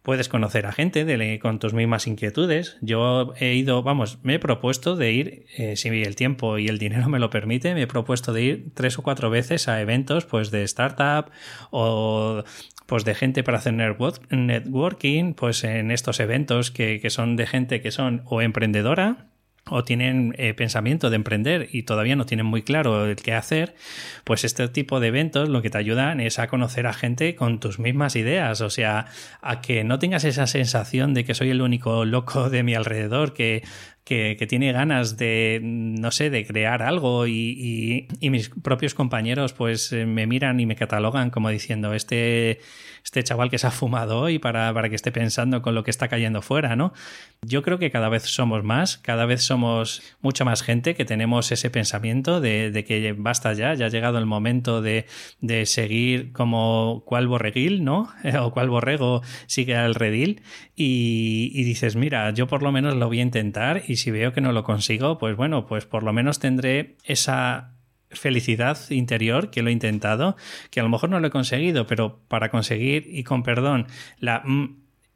Puedes 0.02 0.30
conocer 0.30 0.66
a 0.66 0.72
gente 0.72 1.06
de, 1.06 1.40
con 1.40 1.60
tus 1.60 1.74
mismas 1.74 2.08
inquietudes. 2.08 2.78
Yo 2.82 3.34
he 3.40 3.54
ido, 3.54 3.84
vamos, 3.84 4.20
me 4.24 4.36
he 4.36 4.40
propuesto 4.40 4.96
de 4.96 5.12
ir, 5.12 5.46
eh, 5.58 5.76
si 5.76 5.90
el 5.90 6.16
tiempo 6.16 6.58
y 6.58 6.68
el 6.68 6.80
dinero 6.80 7.08
me 7.08 7.20
lo 7.20 7.30
permite, 7.30 7.74
me 7.76 7.84
he 7.84 7.88
propuesto 7.88 8.34
de 8.34 8.42
ir 8.42 8.66
tres 8.74 8.98
o 8.98 9.04
cuatro 9.04 9.30
veces 9.30 9.68
a 9.68 9.80
eventos 9.80 10.26
pues 10.26 10.50
de 10.50 10.64
startup 10.64 11.32
o 11.70 12.44
pues 12.88 13.06
de 13.06 13.16
gente 13.16 13.44
para 13.44 13.60
hacer 13.60 13.74
networking, 13.74 15.34
pues 15.34 15.64
en 15.64 15.92
estos 15.92 16.20
eventos 16.20 16.72
que, 16.72 17.00
que 17.00 17.10
son 17.10 17.36
de 17.36 17.48
gente 17.48 17.82
que 17.82 17.92
son 17.92 18.24
o 18.26 18.42
emprendedora 18.42 19.31
o 19.70 19.84
tienen 19.84 20.34
eh, 20.38 20.54
pensamiento 20.54 21.10
de 21.10 21.16
emprender 21.16 21.70
y 21.72 21.84
todavía 21.84 22.16
no 22.16 22.26
tienen 22.26 22.46
muy 22.46 22.62
claro 22.62 23.06
el 23.06 23.16
qué 23.16 23.34
hacer, 23.34 23.76
pues 24.24 24.44
este 24.44 24.68
tipo 24.68 25.00
de 25.00 25.08
eventos 25.08 25.50
lo 25.50 25.62
que 25.62 25.70
te 25.70 25.78
ayudan 25.78 26.20
es 26.20 26.40
a 26.40 26.48
conocer 26.48 26.88
a 26.88 26.94
gente 26.94 27.36
con 27.36 27.60
tus 27.60 27.80
mismas 27.80 28.16
ideas, 28.16 28.62
o 28.62 28.70
sea, 28.70 29.06
a 29.42 29.62
que 29.62 29.84
no 29.84 30.00
tengas 30.00 30.24
esa 30.24 30.48
sensación 30.48 31.14
de 31.14 31.26
que 31.26 31.36
soy 31.36 31.52
el 31.52 31.62
único 31.62 32.06
loco 32.06 32.50
de 32.50 32.64
mi 32.64 32.74
alrededor 32.76 33.34
que 33.34 33.64
que, 34.04 34.46
tiene 34.50 34.72
ganas 34.72 35.18
de, 35.18 35.60
no 35.62 36.12
sé, 36.12 36.30
de 36.30 36.46
crear 36.46 36.82
algo 36.82 37.28
y, 37.28 38.08
mis 38.22 38.50
propios 38.50 38.94
compañeros 38.94 39.54
pues 39.54 39.92
eh, 39.92 40.06
me 40.06 40.26
miran 40.26 40.60
y 40.60 40.66
me 40.66 40.76
catalogan 40.76 41.30
como 41.30 41.50
diciendo 41.50 41.94
este, 41.94 42.60
este 43.04 43.24
chaval 43.24 43.50
que 43.50 43.58
se 43.58 43.68
ha 43.68 43.72
fumado 43.72 44.20
hoy 44.20 44.40
para, 44.40 44.74
para 44.74 44.90
que 44.90 44.96
esté 44.96 45.12
pensando 45.12 45.62
con 45.62 45.76
lo 45.76 45.84
que 45.84 45.92
está 45.92 46.08
cayendo 46.08 46.42
fuera, 46.42 46.76
¿no? 46.76 46.94
Yo 47.42 47.62
creo 47.62 47.78
que 47.78 47.92
cada 47.92 48.10
vez 48.10 48.24
somos 48.24 48.64
más, 48.64 48.98
cada 48.98 49.26
vez 49.26 49.44
somos 49.44 50.02
mucha 50.22 50.46
más 50.46 50.64
gente 50.64 50.96
que 50.96 51.06
tenemos 51.06 51.52
ese 51.52 51.70
pensamiento 51.70 52.42
de, 52.42 52.72
de 52.72 52.84
que 52.86 53.14
basta 53.14 53.54
ya, 53.54 53.74
ya 53.74 53.88
ha 53.88 53.90
llegado 53.90 54.18
el 54.18 54.26
momento 54.26 54.82
de, 54.82 55.06
de 55.42 55.66
seguir 55.66 56.32
como 56.32 57.04
cual 57.06 57.28
borreguil, 57.28 57.84
¿no? 57.84 58.10
o 58.40 58.52
cual 58.52 58.70
borrego 58.70 59.22
sigue 59.46 59.76
al 59.76 59.96
redil 59.96 60.42
y, 60.76 61.52
y 61.54 61.64
dices, 61.64 61.96
mira, 61.96 62.32
yo 62.32 62.48
por 62.48 62.64
lo 62.64 62.72
menos 62.72 62.96
lo 62.96 63.08
voy 63.08 63.20
a 63.20 63.24
intentar 63.24 63.84
y 63.92 63.98
si 63.98 64.10
veo 64.10 64.32
que 64.32 64.42
no 64.42 64.54
lo 64.54 64.64
consigo, 64.64 65.18
pues 65.18 65.36
bueno, 65.36 65.66
pues 65.66 65.86
por 65.86 66.04
lo 66.04 66.14
menos 66.14 66.40
tendré 66.40 66.96
esa 67.04 67.74
felicidad 68.10 68.78
interior 68.90 69.52
que 69.52 69.62
lo 69.62 69.70
he 69.70 69.74
intentado, 69.74 70.38
que 70.70 70.80
a 70.80 70.84
lo 70.84 70.90
mejor 70.90 71.10
no 71.10 71.20
lo 71.20 71.28
he 71.28 71.32
conseguido, 71.32 71.88
pero 71.88 72.22
para 72.28 72.50
conseguir, 72.50 73.06
y 73.10 73.24
con 73.24 73.44
perdón, 73.44 73.88
la 74.20 74.44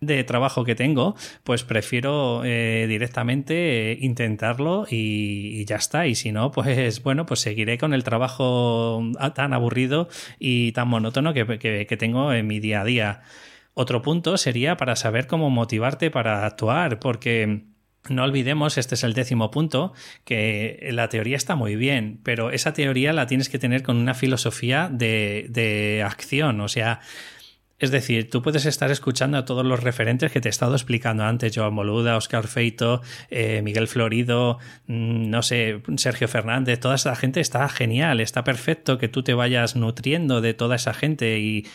de 0.02 0.24
trabajo 0.26 0.66
que 0.66 0.76
tengo, 0.76 1.16
pues 1.44 1.64
prefiero 1.64 2.44
eh, 2.44 2.86
directamente 2.88 3.94
eh, 3.94 3.98
intentarlo 4.02 4.86
y, 4.90 5.64
ya 5.66 5.78
está. 5.78 6.06
Y 6.06 6.16
si 6.16 6.34
no, 6.34 6.52
pues 6.52 7.02
bueno, 7.04 7.26
pues 7.26 7.40
seguiré 7.40 7.78
con 7.78 7.94
el 7.94 8.04
trabajo 8.04 9.02
tan 9.34 9.54
aburrido 9.54 10.10
y 10.38 10.74
tan 10.74 10.90
monótono 10.90 11.34
que 11.34 11.98
tengo 11.98 12.34
en 12.34 12.46
mi 12.46 12.60
día 12.60 12.82
a 12.82 12.86
día. 12.86 13.22
Otro 13.74 14.02
punto 14.02 14.38
sería 14.38 14.78
para 14.78 14.96
saber 14.96 15.28
cómo 15.28 15.50
motivarte 15.50 16.12
para 16.12 16.46
actuar, 16.46 17.00
porque 17.00 17.75
no 18.10 18.24
olvidemos, 18.24 18.78
este 18.78 18.96
es 18.96 19.04
el 19.04 19.14
décimo 19.14 19.52
punto, 19.52 19.94
que 20.24 20.88
la 20.92 21.10
teoría 21.10 21.38
está 21.38 21.56
muy 21.56 21.76
bien, 21.76 22.20
pero 22.24 22.52
esa 22.52 22.74
teoría 22.74 23.14
la 23.14 23.28
tienes 23.28 23.50
que 23.50 23.60
tener 23.60 23.84
con 23.84 23.98
una 23.98 24.14
filosofía 24.14 24.90
de, 24.92 25.48
de 25.50 26.04
acción, 26.06 26.62
o 26.62 26.68
sea, 26.68 27.00
Es 27.78 27.92
decir, 27.92 28.30
tú 28.30 28.42
puedes 28.42 28.66
estar 28.66 28.90
escuchando 28.90 29.38
a 29.38 29.44
todos 29.44 29.66
los 29.66 29.84
referentes 29.84 30.32
que 30.32 30.40
te 30.40 30.48
he 30.48 30.50
estado 30.50 30.76
explicando 30.76 31.26
antes, 31.26 31.52
Joan 31.54 31.76
Boluda, 31.76 32.16
Oscar 32.16 32.48
Feito, 32.48 33.02
eh, 33.30 33.62
Miguel 33.62 33.90
Florido, 33.90 34.60
mm, 34.88 35.30
no 35.30 35.42
sé, 35.42 35.82
Sergio 35.98 36.30
Fernández, 36.30 36.80
toda 36.80 36.96
esa 36.96 37.14
gente 37.18 37.42
está 37.42 37.68
genial, 37.68 38.22
está 38.22 38.46
perfecto 38.46 38.98
que 38.98 39.10
tú 39.10 39.24
te 39.24 39.34
vayas 39.34 39.76
nutriendo 39.76 40.40
de 40.40 40.54
toda 40.54 40.78
esa 40.78 40.94
gente 40.94 41.40
y 41.40 41.66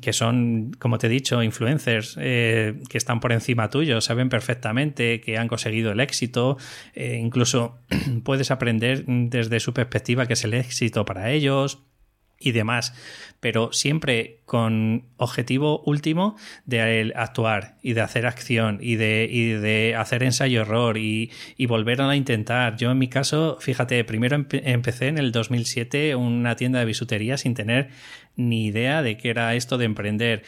que 0.00 0.12
son, 0.12 0.72
como 0.78 0.98
te 0.98 1.06
he 1.06 1.10
dicho, 1.10 1.42
influencers 1.42 2.16
eh, 2.20 2.74
que 2.88 2.98
están 2.98 3.20
por 3.20 3.32
encima 3.32 3.70
tuyo, 3.70 4.00
saben 4.00 4.28
perfectamente 4.28 5.20
que 5.20 5.38
han 5.38 5.48
conseguido 5.48 5.92
el 5.92 6.00
éxito, 6.00 6.56
eh, 6.94 7.18
incluso 7.20 7.78
puedes 8.24 8.50
aprender 8.50 9.04
desde 9.06 9.60
su 9.60 9.72
perspectiva 9.72 10.26
que 10.26 10.32
es 10.32 10.44
el 10.44 10.54
éxito 10.54 11.04
para 11.04 11.30
ellos 11.30 11.86
y 12.38 12.52
demás, 12.52 12.94
pero 13.40 13.72
siempre 13.72 14.40
con 14.44 15.06
objetivo 15.16 15.82
último 15.86 16.36
de 16.66 17.12
actuar 17.16 17.76
y 17.82 17.94
de 17.94 18.02
hacer 18.02 18.26
acción 18.26 18.78
y 18.80 18.96
de, 18.96 19.28
y 19.30 19.52
de 19.52 19.94
hacer 19.96 20.22
ensayo-error 20.22 20.98
y, 20.98 21.30
y, 21.56 21.66
volver 21.66 22.02
a 22.02 22.14
intentar. 22.14 22.76
Yo 22.76 22.90
en 22.90 22.98
mi 22.98 23.08
caso, 23.08 23.56
fíjate, 23.60 24.04
primero 24.04 24.36
empecé 24.50 25.08
en 25.08 25.18
el 25.18 25.32
2007 25.32 26.14
una 26.14 26.56
tienda 26.56 26.78
de 26.78 26.84
bisutería 26.84 27.38
sin 27.38 27.54
tener 27.54 27.88
ni 28.36 28.66
idea 28.66 29.02
de 29.02 29.16
qué 29.16 29.30
era 29.30 29.54
esto 29.54 29.78
de 29.78 29.86
emprender 29.86 30.42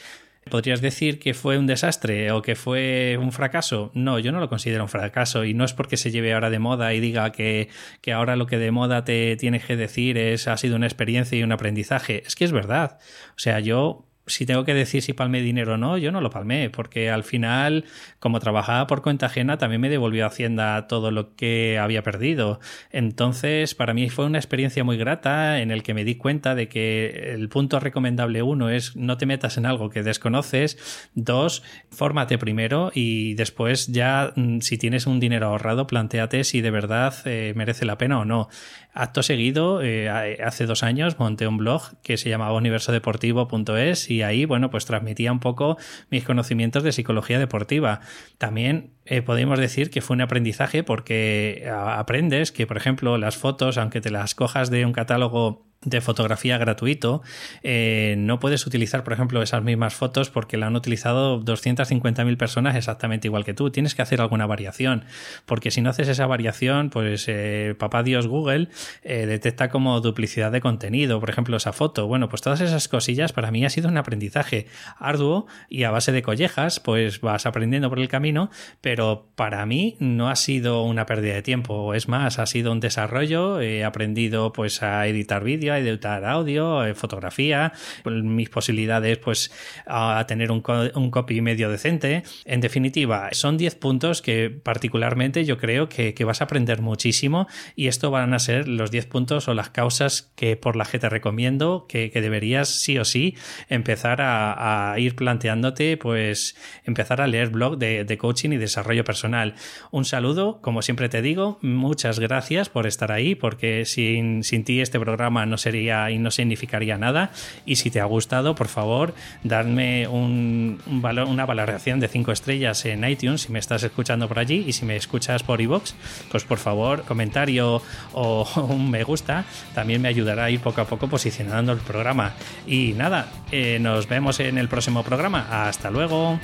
¿Podrías 0.49 0.81
decir 0.81 1.19
que 1.19 1.35
fue 1.35 1.59
un 1.59 1.67
desastre 1.67 2.33
o 2.33 2.43
que 2.43 2.57
fue 2.57 3.19
un 3.21 3.33
fracaso? 3.33 3.91
No, 3.95 4.19
yo 4.19 4.33
no 4.33 4.41
lo 4.41 4.49
considero 4.49 4.83
un 4.83 4.89
fracaso 4.89 5.45
y 5.45 5.55
no 5.55 5.65
es 5.65 5.73
porque 5.73 5.97
se 5.97 6.11
lleve 6.11 6.33
ahora 6.33 6.51
de 6.51 6.59
moda 6.59 6.93
y 6.95 7.01
diga 7.01 7.31
que, 7.33 7.69
que 8.01 8.13
ahora 8.13 8.37
lo 8.37 8.47
que 8.47 8.59
de 8.59 8.71
moda 8.71 9.05
te 9.05 9.37
tienes 9.37 9.65
que 9.65 9.77
decir 9.77 10.19
es 10.19 10.49
ha 10.49 10.57
sido 10.57 10.77
una 10.77 10.87
experiencia 10.87 11.39
y 11.39 11.43
un 11.43 11.53
aprendizaje. 11.53 12.23
Es 12.27 12.35
que 12.35 12.45
es 12.45 12.53
verdad. 12.53 12.99
O 13.31 13.39
sea, 13.39 13.61
yo 13.61 14.08
si 14.29 14.47
tengo 14.47 14.65
que 14.65 14.75
decir 14.75 15.03
si 15.03 15.13
palmé 15.13 15.41
dinero 15.41 15.75
o 15.75 15.77
no, 15.77 15.99
yo 15.99 16.13
no 16.13 16.21
lo 16.21 16.31
palmé, 16.31 16.71
porque 16.71 17.11
al 17.11 17.25
final, 17.25 17.85
como 18.19 18.41
trabajaba 18.41 18.87
por 18.87 19.03
cuenta 19.03 19.27
ajena, 19.27 19.59
también 19.59 19.81
me 19.81 19.89
devolvió 19.89 20.27
Hacienda 20.27 20.87
todo 20.87 21.11
lo 21.11 21.35
que 21.35 21.79
había 21.79 22.03
perdido. 22.03 22.61
Entonces, 22.91 23.75
para 23.75 23.95
mí 23.95 24.09
fue 24.11 24.27
una 24.27 24.39
experiencia 24.39 24.85
muy 24.85 24.97
grata 24.97 25.61
en 25.61 25.71
el 25.71 25.83
que 25.83 25.95
me 25.95 26.05
di 26.05 26.17
cuenta 26.17 26.55
de 26.55 26.69
que 26.69 27.33
el 27.35 27.49
punto 27.49 27.81
recomendable 27.81 28.43
uno 28.43 28.71
es 28.71 28.97
no 28.97 29.17
te 29.17 29.27
metas 29.27 29.57
en 29.57 29.67
algo 29.67 29.91
que 29.91 30.03
desconoces, 30.03 31.09
dos, 31.15 31.63
fórmate 31.91 32.39
primero 32.39 32.91
y 32.95 33.35
después 33.35 33.89
ya 33.89 34.33
mm, 34.37 34.61
si 34.61 34.79
tienes 34.79 35.07
un 35.07 35.21
dinero 35.21 35.47
ahorrado, 35.49 35.87
planteate 35.87 36.45
si 36.45 36.61
de 36.61 36.71
verdad 36.71 37.15
eh, 37.25 37.53
merece 37.57 37.85
la 37.85 37.99
pena 37.99 38.21
o 38.21 38.25
no. 38.25 38.49
Acto 38.93 39.23
seguido, 39.23 39.81
eh, 39.83 40.09
hace 40.45 40.67
dos 40.67 40.83
años 40.83 41.19
monté 41.19 41.47
un 41.47 41.59
blog 41.59 41.83
que 42.03 42.17
se 42.17 42.31
llamaba 42.31 42.55
universodeportivo.es 42.55 44.11
y 44.11 44.18
ahí, 44.23 44.45
bueno, 44.45 44.71
pues 44.71 44.87
transmitía 44.87 45.33
un 45.33 45.41
poco 45.41 45.77
mis 46.11 46.25
conocimientos 46.25 46.83
de 46.83 46.93
psicología 46.93 47.39
deportiva. 47.39 48.01
También 48.39 48.93
eh, 49.05 49.23
podemos 49.23 49.59
decir 49.59 49.91
que 49.91 50.01
fue 50.01 50.15
un 50.15 50.23
aprendizaje 50.23 50.83
porque 50.83 51.69
aprendes 51.71 52.53
que, 52.53 52.67
por 52.67 52.77
ejemplo, 52.77 53.19
las 53.19 53.37
fotos, 53.37 53.79
aunque 53.79 54.01
te 54.01 54.11
las 54.11 54.35
cojas 54.35 54.71
de 54.71 54.85
un 54.85 54.93
catálogo 54.93 55.68
de 55.89 56.01
fotografía 56.01 56.59
gratuito, 56.59 57.23
eh, 57.63 58.15
no 58.19 58.39
puedes 58.39 58.67
utilizar, 58.67 59.05
por 59.05 59.13
ejemplo, 59.13 59.43
esas 59.43 59.63
mismas 59.63 59.95
fotos 59.95 60.31
porque 60.31 60.57
la 60.57 60.67
han 60.67 60.77
utilizado 60.77 61.41
250.000 61.43 62.37
personas 62.37 62.77
exactamente 62.77 63.29
igual 63.29 63.45
que 63.45 63.55
tú. 63.55 63.71
Tienes 63.71 63.95
que 63.95 64.03
hacer 64.03 64.21
alguna 64.21 64.47
variación, 64.47 65.05
porque 65.47 65.71
si 65.71 65.81
no 65.81 65.91
haces 65.91 66.09
esa 66.09 66.27
variación, 66.27 66.91
pues 66.91 67.27
eh, 67.29 67.75
papá 67.79 68.03
Dios 68.03 68.27
Google 68.27 68.69
eh, 69.03 69.27
detecta 69.27 69.69
como 69.69 70.01
duplicidad 70.01 70.53
de 70.53 70.61
contenido, 70.61 71.21
por 71.21 71.31
ejemplo, 71.31 71.57
esa 71.57 71.73
foto. 71.73 72.07
Bueno, 72.07 72.29
pues 72.29 72.43
todas 72.43 72.61
esas 72.61 72.89
cosillas 72.89 73.33
para 73.33 73.51
mí 73.51 73.65
ha 73.65 73.71
sido 73.71 73.89
un 73.89 73.97
aprendizaje 73.97 74.67
arduo 74.99 75.47
y 75.69 75.85
a 75.85 75.91
base 75.91 76.13
de 76.13 76.23
collejas, 76.23 76.81
pues 76.81 77.21
vas 77.21 77.47
aprendiendo 77.47 77.89
por 77.89 77.99
el 77.99 78.09
camino, 78.09 78.51
pero 78.81 79.29
para 79.35 79.65
mí 79.67 79.97
no 80.01 80.29
ha 80.29 80.37
sido 80.37 80.83
una 80.83 81.07
pérdida 81.07 81.35
de 81.35 81.43
tiempo, 81.43 81.95
es 81.95 82.09
más, 82.09 82.39
ha 82.39 82.47
sido 82.47 82.73
un 82.73 82.81
desarrollo, 82.81 83.61
he 83.61 83.85
aprendido 83.85 84.53
pues 84.53 84.83
a 84.83 85.07
editar 85.07 85.45
vídeos, 85.45 85.78
a 85.79 85.81
editar 85.81 86.25
audio, 86.25 86.85
eh, 86.85 86.95
fotografía, 86.95 87.73
mis 88.05 88.51
posibilidades 88.51 89.19
pues 89.19 89.51
a 89.87 90.25
tener 90.27 90.51
un, 90.51 90.63
un 90.95 91.11
copy 91.11 91.41
medio 91.41 91.71
decente. 91.71 92.23
En 92.45 92.61
definitiva, 92.61 93.29
son 93.33 93.57
10 93.57 93.75
puntos 93.77 94.23
que 94.23 94.51
particularmente 94.51 95.45
yo 95.45 95.59
creo 95.59 95.89
que, 95.89 96.15
vas 96.29 96.41
a 96.43 96.45
aprender 96.45 96.83
muchísimo 96.83 97.47
y 97.75 97.87
esto 97.87 98.11
van 98.11 98.35
a 98.35 98.39
ser 98.39 98.69
los 98.69 98.91
10 98.91 99.07
puntos 99.07 99.49
o 99.49 99.55
las 99.55 99.71
causas 99.71 100.31
que 100.37 100.57
por 100.57 100.77
las 100.77 100.91
que 100.91 100.99
te 100.99 101.09
recomiendo 101.09 101.87
que, 101.89 102.11
deberías 102.19 102.69
sí 102.69 102.99
o 102.99 103.05
sí 103.05 103.37
empezar 103.69 104.19
a, 104.21 104.95
ir 104.99 105.15
planteándote 105.15 105.97
pues 105.97 106.57
empezar 106.85 107.21
a 107.21 107.27
leer 107.27 107.51
blog 107.51 107.79
de, 107.79 108.05
de 108.05 108.19
coaching 108.19 108.51
y 108.51 108.57
desarrollo 108.57 109.05
personal. 109.05 109.55
Un 109.91 110.05
saludo, 110.05 110.61
como 110.61 110.83
siempre 110.83 111.09
te 111.09 111.23
digo, 111.23 111.59
muchas 111.63 112.19
gracias 112.19 112.69
por 112.69 112.87
estar 112.87 113.13
ahí 113.13 113.35
porque 113.35 113.85
sin, 113.85 114.43
sin 114.43 114.65
ti 114.65 114.81
este 114.81 114.99
programa 114.99 115.47
no 115.47 115.58
sería 115.59 116.11
y 116.11 116.19
no 116.19 116.31
significaría 116.31 116.97
nada. 116.99 117.31
Y 117.67 117.77
si 117.77 117.91
te 117.91 118.01
ha 118.01 118.05
gustado, 118.05 118.55
por 118.55 118.69
favor, 118.69 119.15
darme 119.43 120.09
un, 120.09 120.81
una 120.87 121.47
valoración 121.47 122.01
de 122.01 122.09
5 122.09 122.33
estrellas 122.33 122.85
en 122.85 123.05
iTunes 123.05 123.43
si 123.43 123.53
me 123.53 123.59
estás 123.59 123.83
escuchando 123.83 124.29
por 124.29 124.39
allí 124.39 124.65
y 124.67 124.73
si 124.73 124.85
me 124.85 124.97
escuchas 124.97 125.43
por 125.43 125.61
iVoox, 125.61 125.93
pues 126.31 126.45
por 126.45 126.59
favor, 126.59 127.05
comentario 127.05 127.83
o 128.13 128.49
un 128.69 128.91
me 128.91 129.05
gusta 129.05 129.45
también 129.75 130.03
me 130.03 130.09
ayudará 130.09 130.45
a 130.45 130.51
ir 130.51 130.61
poco 130.61 130.81
a 130.81 130.85
poco 130.87 131.09
posicionando 131.09 131.73
el 131.73 131.79
programa. 131.79 132.35
Y 132.67 132.93
nada, 132.93 133.29
eh, 133.51 133.79
nos 133.81 134.09
vemos 134.09 134.41
en 134.41 134.59
el 134.59 134.69
próximo 134.69 135.03
programa. 135.03 135.69
Hasta 135.69 135.91
luego. 135.91 136.39